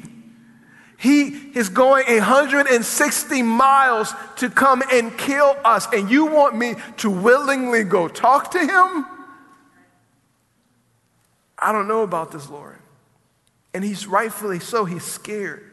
[0.98, 7.10] He is going 160 miles to come and kill us, and you want me to
[7.10, 9.06] willingly go talk to him?
[11.58, 12.78] I don't know about this, Lord.
[13.74, 15.71] And he's rightfully so, he's scared.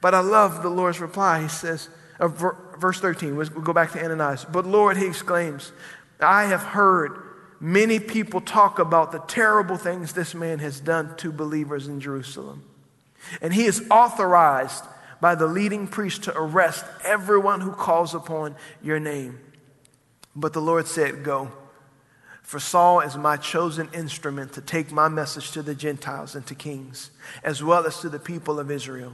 [0.00, 1.42] But I love the Lord's reply.
[1.42, 1.88] He says,
[2.20, 4.44] uh, verse 13, we'll go back to Ananias.
[4.44, 5.72] But Lord, he exclaims,
[6.20, 7.22] I have heard
[7.60, 12.64] many people talk about the terrible things this man has done to believers in Jerusalem.
[13.40, 14.84] And he is authorized
[15.20, 19.40] by the leading priest to arrest everyone who calls upon your name.
[20.36, 21.50] But the Lord said, Go.
[22.42, 26.54] For Saul is my chosen instrument to take my message to the Gentiles and to
[26.54, 27.10] kings,
[27.42, 29.12] as well as to the people of Israel.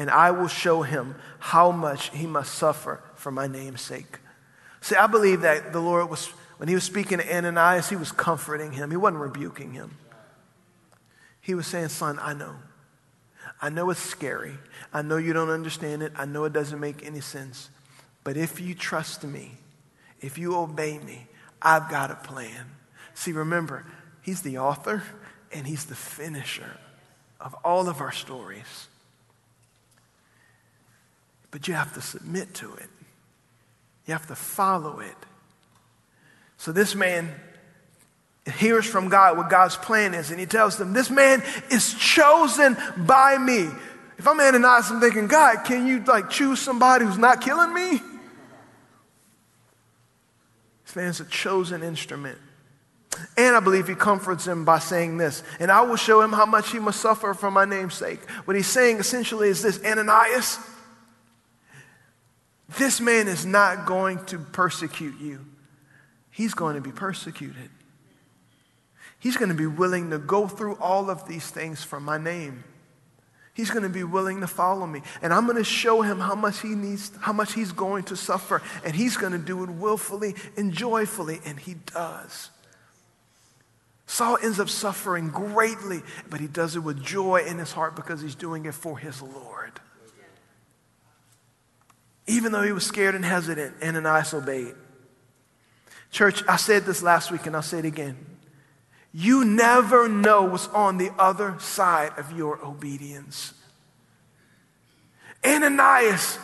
[0.00, 4.18] And I will show him how much he must suffer for my name's sake.
[4.80, 8.10] See, I believe that the Lord was when he was speaking to Ananias, he was
[8.10, 8.90] comforting him.
[8.90, 9.98] He wasn't rebuking him.
[11.42, 12.54] He was saying, Son, I know.
[13.60, 14.54] I know it's scary.
[14.90, 16.12] I know you don't understand it.
[16.16, 17.68] I know it doesn't make any sense.
[18.24, 19.58] But if you trust me,
[20.22, 21.26] if you obey me,
[21.60, 22.70] I've got a plan.
[23.12, 23.84] See, remember,
[24.22, 25.02] he's the author
[25.52, 26.78] and he's the finisher
[27.38, 28.88] of all of our stories.
[31.50, 32.88] But you have to submit to it,
[34.06, 35.16] you have to follow it.
[36.56, 37.34] So this man
[38.58, 42.76] hears from God what God's plan is, and he tells them, This man is chosen
[42.96, 43.68] by me.
[44.18, 48.02] If I'm Ananias, I'm thinking, God, can you like choose somebody who's not killing me?
[50.84, 52.38] This man's a chosen instrument.
[53.36, 56.46] And I believe he comforts him by saying this, and I will show him how
[56.46, 58.20] much he must suffer for my name's sake.
[58.44, 60.58] What he's saying essentially is this Ananias,
[62.78, 65.44] this man is not going to persecute you
[66.40, 67.68] he's going to be persecuted.
[69.18, 72.64] He's going to be willing to go through all of these things for my name.
[73.52, 75.02] He's going to be willing to follow me.
[75.20, 78.16] And I'm going to show him how much he needs, how much he's going to
[78.16, 78.62] suffer.
[78.84, 81.40] And he's going to do it willfully and joyfully.
[81.44, 82.48] And he does.
[84.06, 86.00] Saul ends up suffering greatly,
[86.30, 89.20] but he does it with joy in his heart because he's doing it for his
[89.20, 89.78] Lord.
[92.30, 94.74] Even though he was scared and hesitant, Ananias obeyed.
[96.12, 98.16] Church, I said this last week and I'll say it again.
[99.12, 103.52] You never know what's on the other side of your obedience.
[105.44, 106.38] Ananias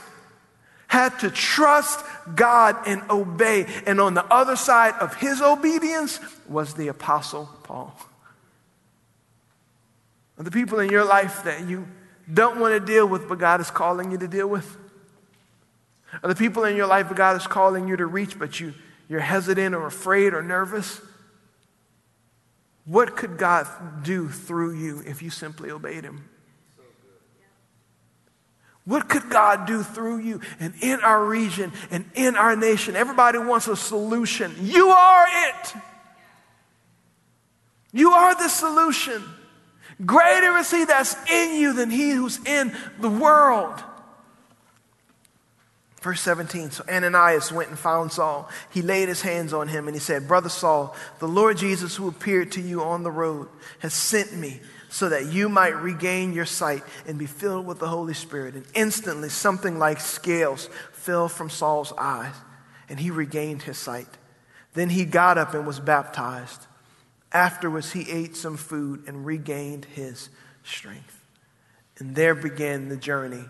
[0.89, 3.67] had to trust God and obey.
[3.87, 6.19] And on the other side of his obedience
[6.49, 7.97] was the Apostle Paul.
[10.37, 11.87] The people in your life that you
[12.33, 14.77] don't want to deal with, but God is calling you to deal with?
[16.23, 18.75] Are the people in your life that God is calling you to reach, but you
[19.09, 21.01] you're hesitant or afraid or nervous,
[22.85, 23.67] what could God
[24.03, 26.29] do through you if you simply obeyed Him?
[28.85, 32.95] What could God do through you and in our region and in our nation?
[32.95, 34.55] Everybody wants a solution.
[34.61, 35.75] You are it.
[37.93, 39.25] You are the solution.
[40.05, 43.83] Greater is He that's in you than He who's in the world.
[46.03, 48.49] Verse 17 So Ananias went and found Saul.
[48.71, 52.09] He laid his hands on him and he said, Brother Saul, the Lord Jesus who
[52.09, 53.49] appeared to you on the road
[53.81, 57.89] has sent me so that you might regain your sight and be filled with the
[57.89, 58.55] Holy Spirit.
[58.55, 62.35] And instantly something like scales fell from Saul's eyes
[62.89, 64.09] and he regained his sight.
[64.75, 66.67] Then he got up and was baptized.
[67.33, 70.29] Afterwards, he ate some food and regained his
[70.65, 71.21] strength.
[71.99, 73.45] And there began the journey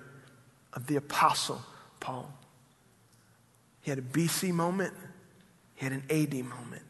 [0.72, 1.60] of the Apostle
[2.00, 2.32] Paul.
[3.86, 4.92] He had a BC moment,
[5.76, 6.82] he had an AD moment.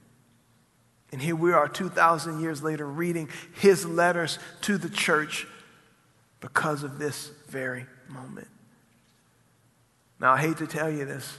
[1.12, 5.46] And here we are 2,000 years later reading his letters to the church
[6.40, 8.48] because of this very moment.
[10.18, 11.38] Now, I hate to tell you this,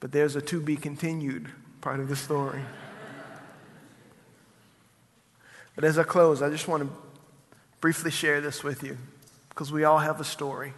[0.00, 1.48] but there's a to be continued
[1.80, 2.62] part of the story.
[5.76, 6.88] But as I close, I just want to
[7.80, 8.98] briefly share this with you
[9.50, 10.72] because we all have a story.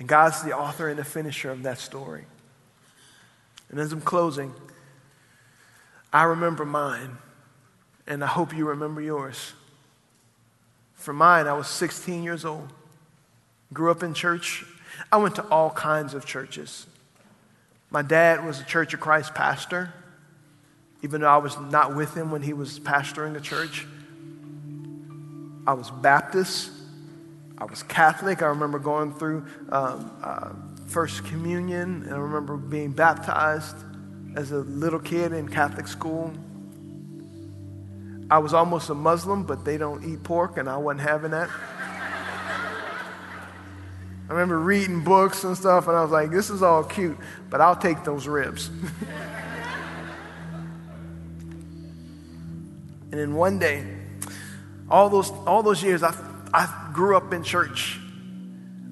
[0.00, 2.24] And God's the author and the finisher of that story.
[3.68, 4.54] And as I'm closing,
[6.10, 7.18] I remember mine,
[8.06, 9.52] and I hope you remember yours.
[10.94, 12.72] For mine, I was 16 years old,
[13.74, 14.64] grew up in church.
[15.12, 16.86] I went to all kinds of churches.
[17.90, 19.92] My dad was a Church of Christ pastor,
[21.02, 23.86] even though I was not with him when he was pastoring a church.
[25.66, 26.70] I was Baptist.
[27.60, 28.40] I was Catholic.
[28.42, 30.52] I remember going through um, uh,
[30.86, 33.76] First Communion, and I remember being baptized
[34.34, 36.32] as a little kid in Catholic school.
[38.30, 41.50] I was almost a Muslim, but they don't eat pork, and I wasn't having that.
[44.28, 47.18] I remember reading books and stuff, and I was like, this is all cute,
[47.50, 48.68] but I'll take those ribs.
[53.10, 53.84] and then one day,
[54.88, 56.14] all those, all those years, I,
[56.52, 57.98] I grew up in church,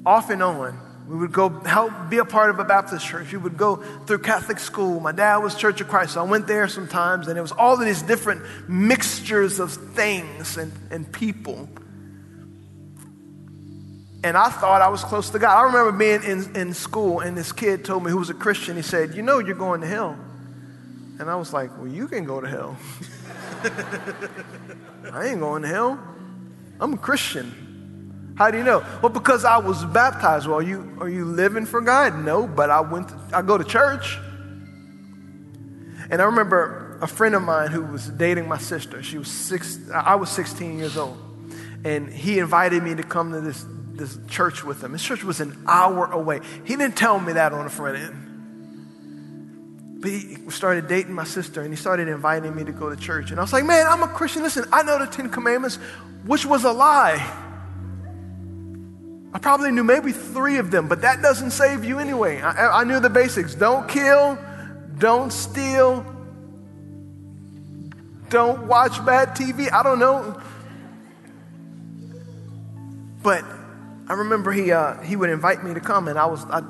[0.07, 0.79] off and on.
[1.09, 3.33] We would go help be a part of a Baptist church.
[3.33, 5.01] We would go through Catholic school.
[5.01, 7.75] My dad was Church of Christ, so I went there sometimes, and it was all
[7.75, 11.67] of these different mixtures of things and, and people.
[14.23, 15.57] And I thought I was close to God.
[15.57, 18.77] I remember being in, in school, and this kid told me, who was a Christian,
[18.77, 20.19] he said, You know, you're going to hell.
[21.19, 22.77] And I was like, Well, you can go to hell.
[25.13, 26.18] I ain't going to hell.
[26.81, 28.35] I'm a Christian.
[28.37, 28.85] How do you know?
[29.03, 30.47] Well, because I was baptized.
[30.47, 32.25] Well, are you, are you living for God?
[32.25, 34.17] No, but I went, to, I go to church.
[36.11, 39.03] And I remember a friend of mine who was dating my sister.
[39.03, 41.19] She was six, I was 16 years old.
[41.85, 44.93] And he invited me to come to this, this church with him.
[44.93, 46.41] This church was an hour away.
[46.65, 48.28] He didn't tell me that on the front end.
[50.01, 53.31] But he started dating my sister and he started inviting me to go to church.
[53.31, 54.43] And I was like, man, I'm a Christian.
[54.43, 55.77] Listen, I know the Ten Commandments,
[56.25, 57.17] which was a lie.
[59.33, 62.41] I probably knew maybe three of them, but that doesn't save you anyway.
[62.41, 64.39] I, I knew the basics don't kill,
[64.99, 66.07] don't steal,
[68.29, 69.71] don't watch bad TV.
[69.73, 70.41] I don't know.
[73.23, 73.45] But
[74.07, 76.63] I remember he, uh, he would invite me to come, and I, was, I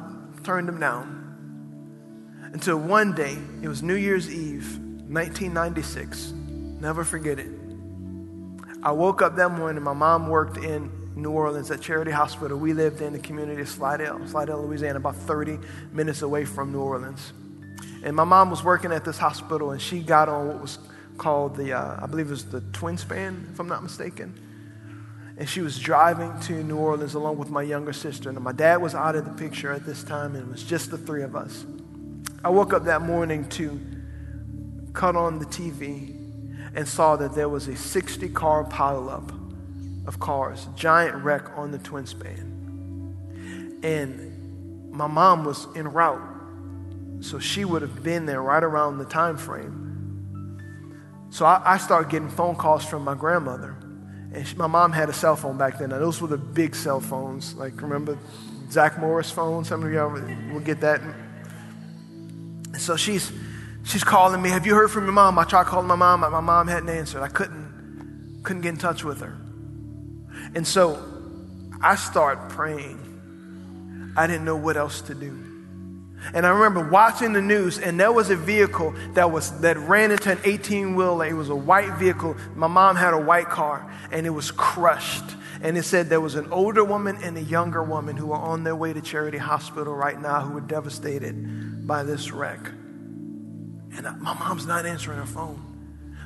[0.45, 1.18] turned him down.
[2.53, 4.79] Until one day, it was New Year's Eve,
[5.09, 6.33] 1996.
[6.81, 7.51] Never forget it.
[8.83, 12.57] I woke up that morning, my mom worked in New Orleans at Charity Hospital.
[12.57, 15.59] We lived in the community of Slidell, Slidell, Louisiana, about 30
[15.93, 17.33] minutes away from New Orleans.
[18.03, 20.79] And my mom was working at this hospital, and she got on what was
[21.19, 24.33] called the, uh, I believe it was the twin span, if I'm not mistaken.
[25.37, 28.31] And she was driving to New Orleans along with my younger sister.
[28.31, 30.91] And my dad was out of the picture at this time, and it was just
[30.91, 31.67] the three of us.
[32.45, 33.81] I woke up that morning to
[34.93, 36.15] cut on the TV
[36.75, 39.35] and saw that there was a 60 car pileup
[40.07, 43.81] of cars, giant wreck on the twin span.
[43.83, 46.23] And my mom was en route,
[47.21, 51.27] so she would have been there right around the time frame.
[51.31, 53.77] So I, I started getting phone calls from my grandmother.
[54.33, 55.91] And she, my mom had a cell phone back then.
[55.91, 57.55] Now, those were the big cell phones.
[57.55, 58.17] Like, remember
[58.71, 59.65] Zach Morris phone?
[59.65, 60.11] Some of y'all
[60.53, 61.01] will get that.
[62.79, 63.33] And so she's,
[63.83, 64.51] she's calling me.
[64.51, 65.37] Have you heard from your mom?
[65.37, 66.21] I tried calling my mom.
[66.21, 67.23] but My mom hadn't answered.
[67.23, 69.37] I couldn't, couldn't get in touch with her.
[70.55, 71.05] And so
[71.83, 74.15] I start praying.
[74.17, 75.45] I didn't know what else to do.
[76.33, 80.13] And I remember watching the news, and there was a vehicle that was that ran
[80.13, 81.27] into an 18 wheeler.
[81.27, 82.37] It was a white vehicle.
[82.55, 85.25] My mom had a white car, and it was crushed.
[85.61, 88.65] And it said there was an older woman and a younger woman who were on
[88.65, 92.61] their way to Charity Hospital right now who were devastated by this wreck.
[93.97, 95.65] And my mom's not answering her phone.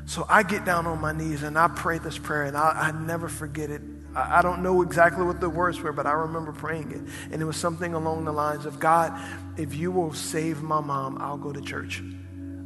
[0.04, 3.06] So I get down on my knees and I pray this prayer, and I, I
[3.06, 3.80] never forget it.
[4.14, 7.32] I don't know exactly what the words were, but I remember praying it.
[7.32, 9.18] And it was something along the lines of God,
[9.56, 12.02] if you will save my mom, I'll go to church.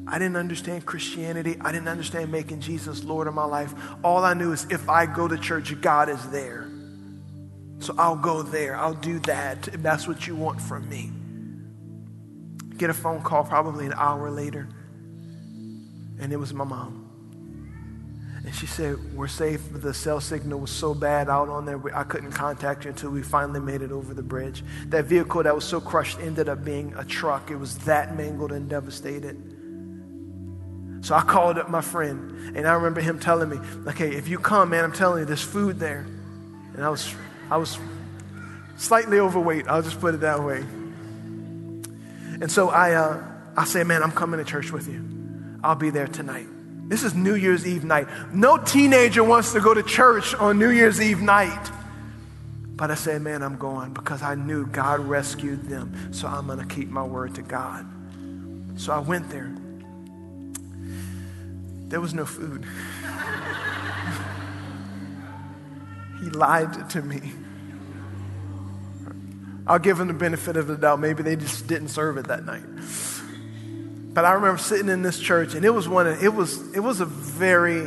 [0.08, 1.56] I didn't understand Christianity.
[1.60, 3.74] I didn't understand making Jesus Lord of my life.
[4.04, 6.68] All I knew is if I go to church, God is there.
[7.80, 8.76] So I'll go there.
[8.76, 11.10] I'll do that if that's what you want from me.
[12.76, 14.68] Get a phone call probably an hour later,
[16.20, 17.02] and it was my mom.
[18.44, 22.04] And she said, We're safe, the cell signal was so bad out on there, I
[22.04, 24.62] couldn't contact you until we finally made it over the bridge.
[24.86, 27.50] That vehicle that was so crushed ended up being a truck.
[27.50, 29.55] It was that mangled and devastated.
[31.06, 33.58] So I called up my friend, and I remember him telling me,
[33.92, 36.04] hey, if you come, man, I'm telling you, there's food there.
[36.74, 37.14] And I was,
[37.48, 37.78] I was
[38.76, 40.64] slightly overweight, I'll just put it that way.
[42.40, 43.22] And so I, uh,
[43.56, 45.00] I say, man, I'm coming to church with you.
[45.62, 46.48] I'll be there tonight.
[46.88, 48.08] This is New Year's Eve night.
[48.34, 51.70] No teenager wants to go to church on New Year's Eve night.
[52.74, 56.12] But I said, man, I'm going because I knew God rescued them.
[56.12, 57.86] So I'm going to keep my word to God.
[58.76, 59.52] So I went there.
[61.88, 62.66] There was no food.
[66.20, 67.32] he lied to me.
[69.66, 71.00] I'll give him the benefit of the doubt.
[71.00, 72.62] Maybe they just didn't serve it that night.
[74.14, 76.06] But I remember sitting in this church, and it was one.
[76.06, 77.86] Of, it was it was a very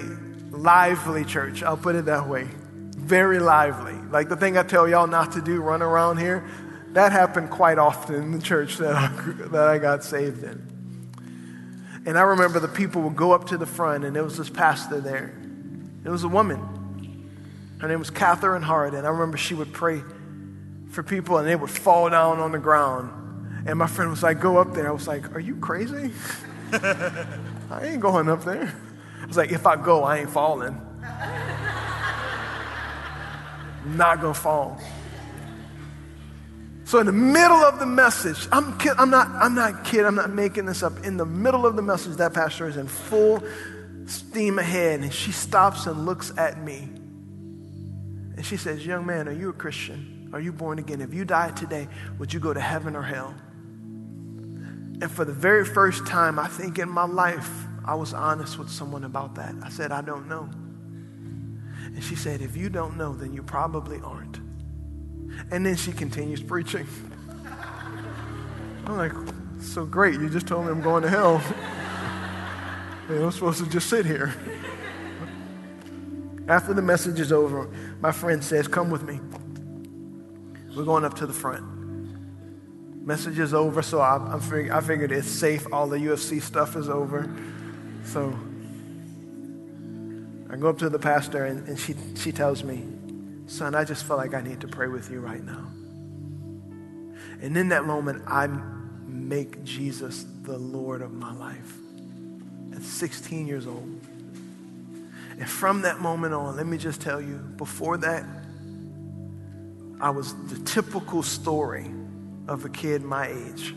[0.52, 1.64] lively church.
[1.64, 2.44] I'll put it that way.
[2.44, 3.94] Very lively.
[3.94, 6.48] Like the thing I tell y'all not to do, run around here.
[6.94, 9.08] That happened quite often in the church that I,
[9.50, 10.79] that I got saved in.
[12.06, 14.50] And I remember the people would go up to the front, and there was this
[14.50, 15.34] pastor there.
[16.04, 16.60] It was a woman.
[17.80, 20.02] Her name was Catherine Hart, and I remember she would pray
[20.92, 23.68] for people, and they would fall down on the ground.
[23.68, 24.88] And my friend was like, Go up there.
[24.88, 26.12] I was like, Are you crazy?
[26.74, 28.74] I ain't going up there.
[29.22, 30.82] I was like, If I go, I ain't falling.
[33.86, 34.80] Not to fall.
[36.90, 40.16] So in the middle of the message, I'm, kid, I'm, not, I'm not kidding, I'm
[40.16, 41.06] not making this up.
[41.06, 43.44] In the middle of the message, that pastor is in full
[44.08, 46.90] steam ahead, and she stops and looks at me.
[48.36, 50.32] And she says, Young man, are you a Christian?
[50.34, 51.00] Are you born again?
[51.00, 51.88] If you died today,
[52.18, 53.36] would you go to heaven or hell?
[55.00, 57.52] And for the very first time, I think in my life,
[57.86, 59.54] I was honest with someone about that.
[59.62, 60.50] I said, I don't know.
[61.86, 64.49] And she said, If you don't know, then you probably aren't.
[65.52, 66.88] And then she continues preaching.
[68.86, 69.14] I'm like,
[69.62, 71.44] so great, you just told me I'm going to hell.
[73.10, 74.34] I'm supposed to just sit here.
[76.48, 77.70] After the message is over,
[78.02, 79.20] my friend says, Come with me.
[80.76, 81.66] We're going up to the front.
[83.06, 85.66] Message is over, so I, I, fig- I figured it's safe.
[85.72, 87.32] All the UFC stuff is over.
[88.04, 88.38] So
[90.50, 92.86] I go up to the pastor, and, and she, she tells me,
[93.50, 95.66] Son, I just feel like I need to pray with you right now.
[97.42, 98.46] And in that moment, I
[99.08, 101.74] make Jesus the Lord of my life
[102.76, 104.00] at 16 years old.
[105.40, 108.24] And from that moment on, let me just tell you, before that,
[110.00, 111.90] I was the typical story
[112.48, 113.74] of a kid my age.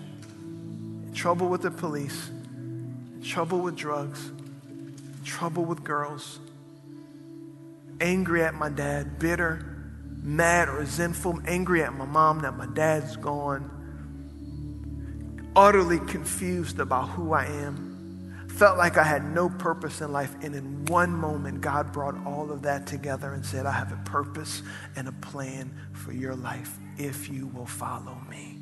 [1.06, 2.30] In trouble with the police,
[3.24, 4.32] trouble with drugs,
[5.24, 6.40] trouble with girls,
[8.02, 9.64] angry at my dad, bitter,
[10.22, 13.70] mad, resentful, angry at my mom that my dad's gone,
[15.54, 20.34] utterly confused about who I am, felt like I had no purpose in life.
[20.42, 24.02] And in one moment, God brought all of that together and said, I have a
[24.04, 24.62] purpose
[24.96, 28.58] and a plan for your life if you will follow me.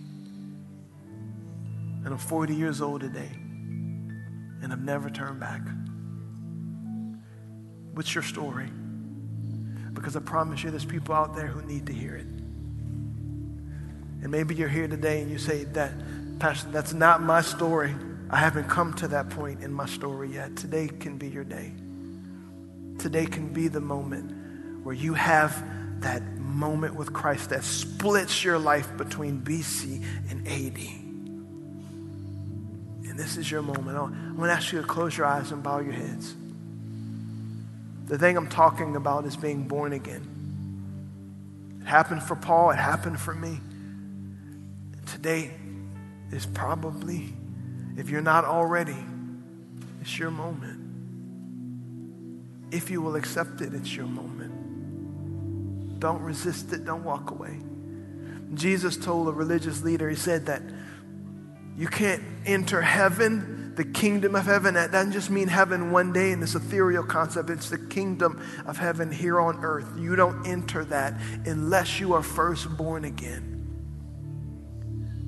[2.04, 3.30] And I'm 40 years old today,
[4.62, 5.62] and I've never turned back.
[7.92, 8.70] What's your story?
[9.92, 12.26] Because I promise you, there's people out there who need to hear it.
[14.22, 15.92] And maybe you're here today and you say, that,
[16.38, 17.94] Pastor, that's not my story.
[18.28, 20.56] I haven't come to that point in my story yet.
[20.56, 21.72] Today can be your day.
[22.98, 25.64] Today can be the moment where you have
[26.00, 30.78] that moment with Christ that splits your life between BC and AD.
[33.08, 33.96] And this is your moment.
[33.96, 36.34] I want to ask you to close your eyes and bow your heads.
[38.10, 41.78] The thing I'm talking about is being born again.
[41.80, 43.60] It happened for Paul, it happened for me.
[45.06, 45.52] Today
[46.32, 47.32] is probably,
[47.96, 48.96] if you're not already,
[50.00, 50.80] it's your moment.
[52.72, 56.00] If you will accept it, it's your moment.
[56.00, 57.60] Don't resist it, don't walk away.
[58.54, 60.62] Jesus told a religious leader, he said that
[61.76, 64.74] you can't enter heaven the kingdom of heaven.
[64.74, 68.76] That doesn't just mean heaven one day in this ethereal concept, it's the kingdom of
[68.76, 69.86] heaven here on earth.
[69.96, 71.14] You don't enter that
[71.46, 73.56] unless you are first born again.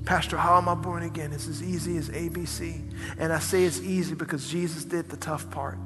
[0.05, 1.33] Pastor, how am I born again?
[1.33, 2.93] It's as easy as ABC.
[3.17, 5.79] And I say it's easy because Jesus did the tough part.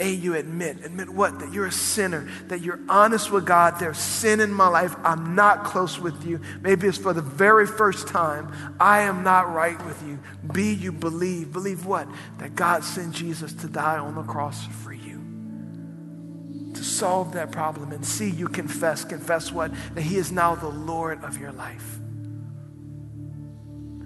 [0.00, 0.82] A, you admit.
[0.82, 1.38] Admit what?
[1.40, 3.78] That you're a sinner, that you're honest with God.
[3.78, 4.96] There's sin in my life.
[5.04, 6.40] I'm not close with you.
[6.62, 8.50] Maybe it's for the very first time.
[8.80, 10.18] I am not right with you.
[10.52, 11.52] B, you believe.
[11.52, 12.08] Believe what?
[12.38, 17.92] That God sent Jesus to die on the cross for you, to solve that problem.
[17.92, 19.04] And C, you confess.
[19.04, 19.70] Confess what?
[19.94, 21.98] That He is now the Lord of your life.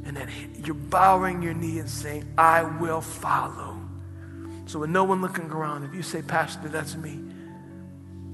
[0.06, 0.28] And that
[0.66, 3.80] you're bowing your knee and saying, I will follow.
[4.66, 7.20] So, with no one looking around, if you say, Pastor, that's me,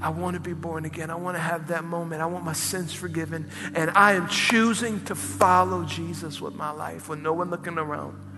[0.03, 1.11] I want to be born again.
[1.11, 2.23] I want to have that moment.
[2.23, 3.51] I want my sins forgiven.
[3.75, 8.29] And I am choosing to follow Jesus with my life with no one looking around.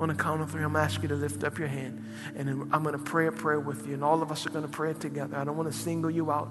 [0.00, 2.04] On the count of three, I'm asking you to lift up your hand.
[2.36, 3.94] And I'm going to pray a prayer with you.
[3.94, 5.36] And all of us are going to pray it together.
[5.36, 6.48] I don't want to single you out,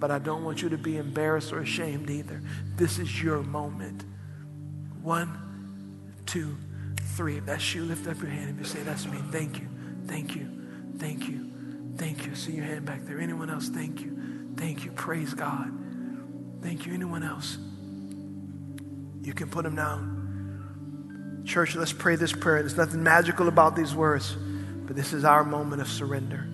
[0.00, 2.40] but I don't want you to be embarrassed or ashamed either.
[2.76, 4.04] This is your moment.
[5.02, 6.56] One, two,
[7.14, 7.36] three.
[7.36, 9.18] If that's you, lift up your hand and you say, That's me.
[9.30, 9.68] Thank you.
[10.08, 10.48] Thank you.
[10.98, 11.48] Thank you.
[11.96, 12.34] Thank you.
[12.34, 13.20] See your hand back there.
[13.20, 13.68] Anyone else?
[13.68, 14.52] Thank you.
[14.56, 14.90] Thank you.
[14.92, 15.70] Praise God.
[16.62, 16.94] Thank you.
[16.94, 17.58] Anyone else?
[19.22, 21.42] You can put them down.
[21.44, 22.60] Church, let's pray this prayer.
[22.60, 26.46] There's nothing magical about these words, but this is our moment of surrender.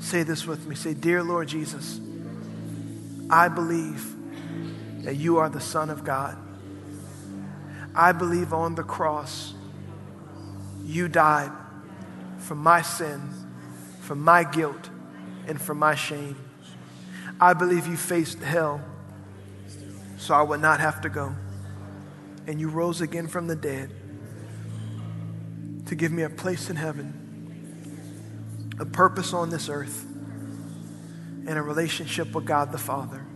[0.00, 0.74] Say this with me.
[0.74, 2.00] Say, Dear Lord Jesus,
[3.30, 4.14] I believe
[5.04, 6.36] that you are the Son of God.
[7.94, 9.54] I believe on the cross
[10.84, 11.50] you died
[12.48, 13.44] for my sins,
[14.00, 14.88] for my guilt,
[15.46, 16.34] and for my shame.
[17.38, 18.80] I believe you faced hell
[20.16, 21.34] so I would not have to go.
[22.46, 23.90] And you rose again from the dead
[25.86, 30.06] to give me a place in heaven, a purpose on this earth,
[31.46, 33.26] and a relationship with God the Father.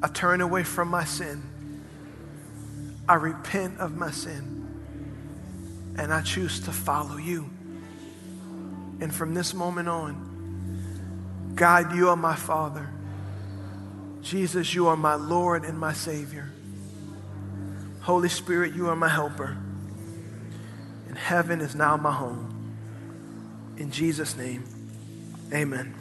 [0.00, 1.42] I turn away from my sin.
[3.08, 4.59] I repent of my sin.
[6.00, 7.50] And I choose to follow you.
[9.02, 12.88] And from this moment on, God, you are my Father.
[14.22, 16.48] Jesus, you are my Lord and my Savior.
[18.00, 19.58] Holy Spirit, you are my helper.
[21.06, 22.46] And heaven is now my home.
[23.76, 24.64] In Jesus' name,
[25.52, 25.99] amen.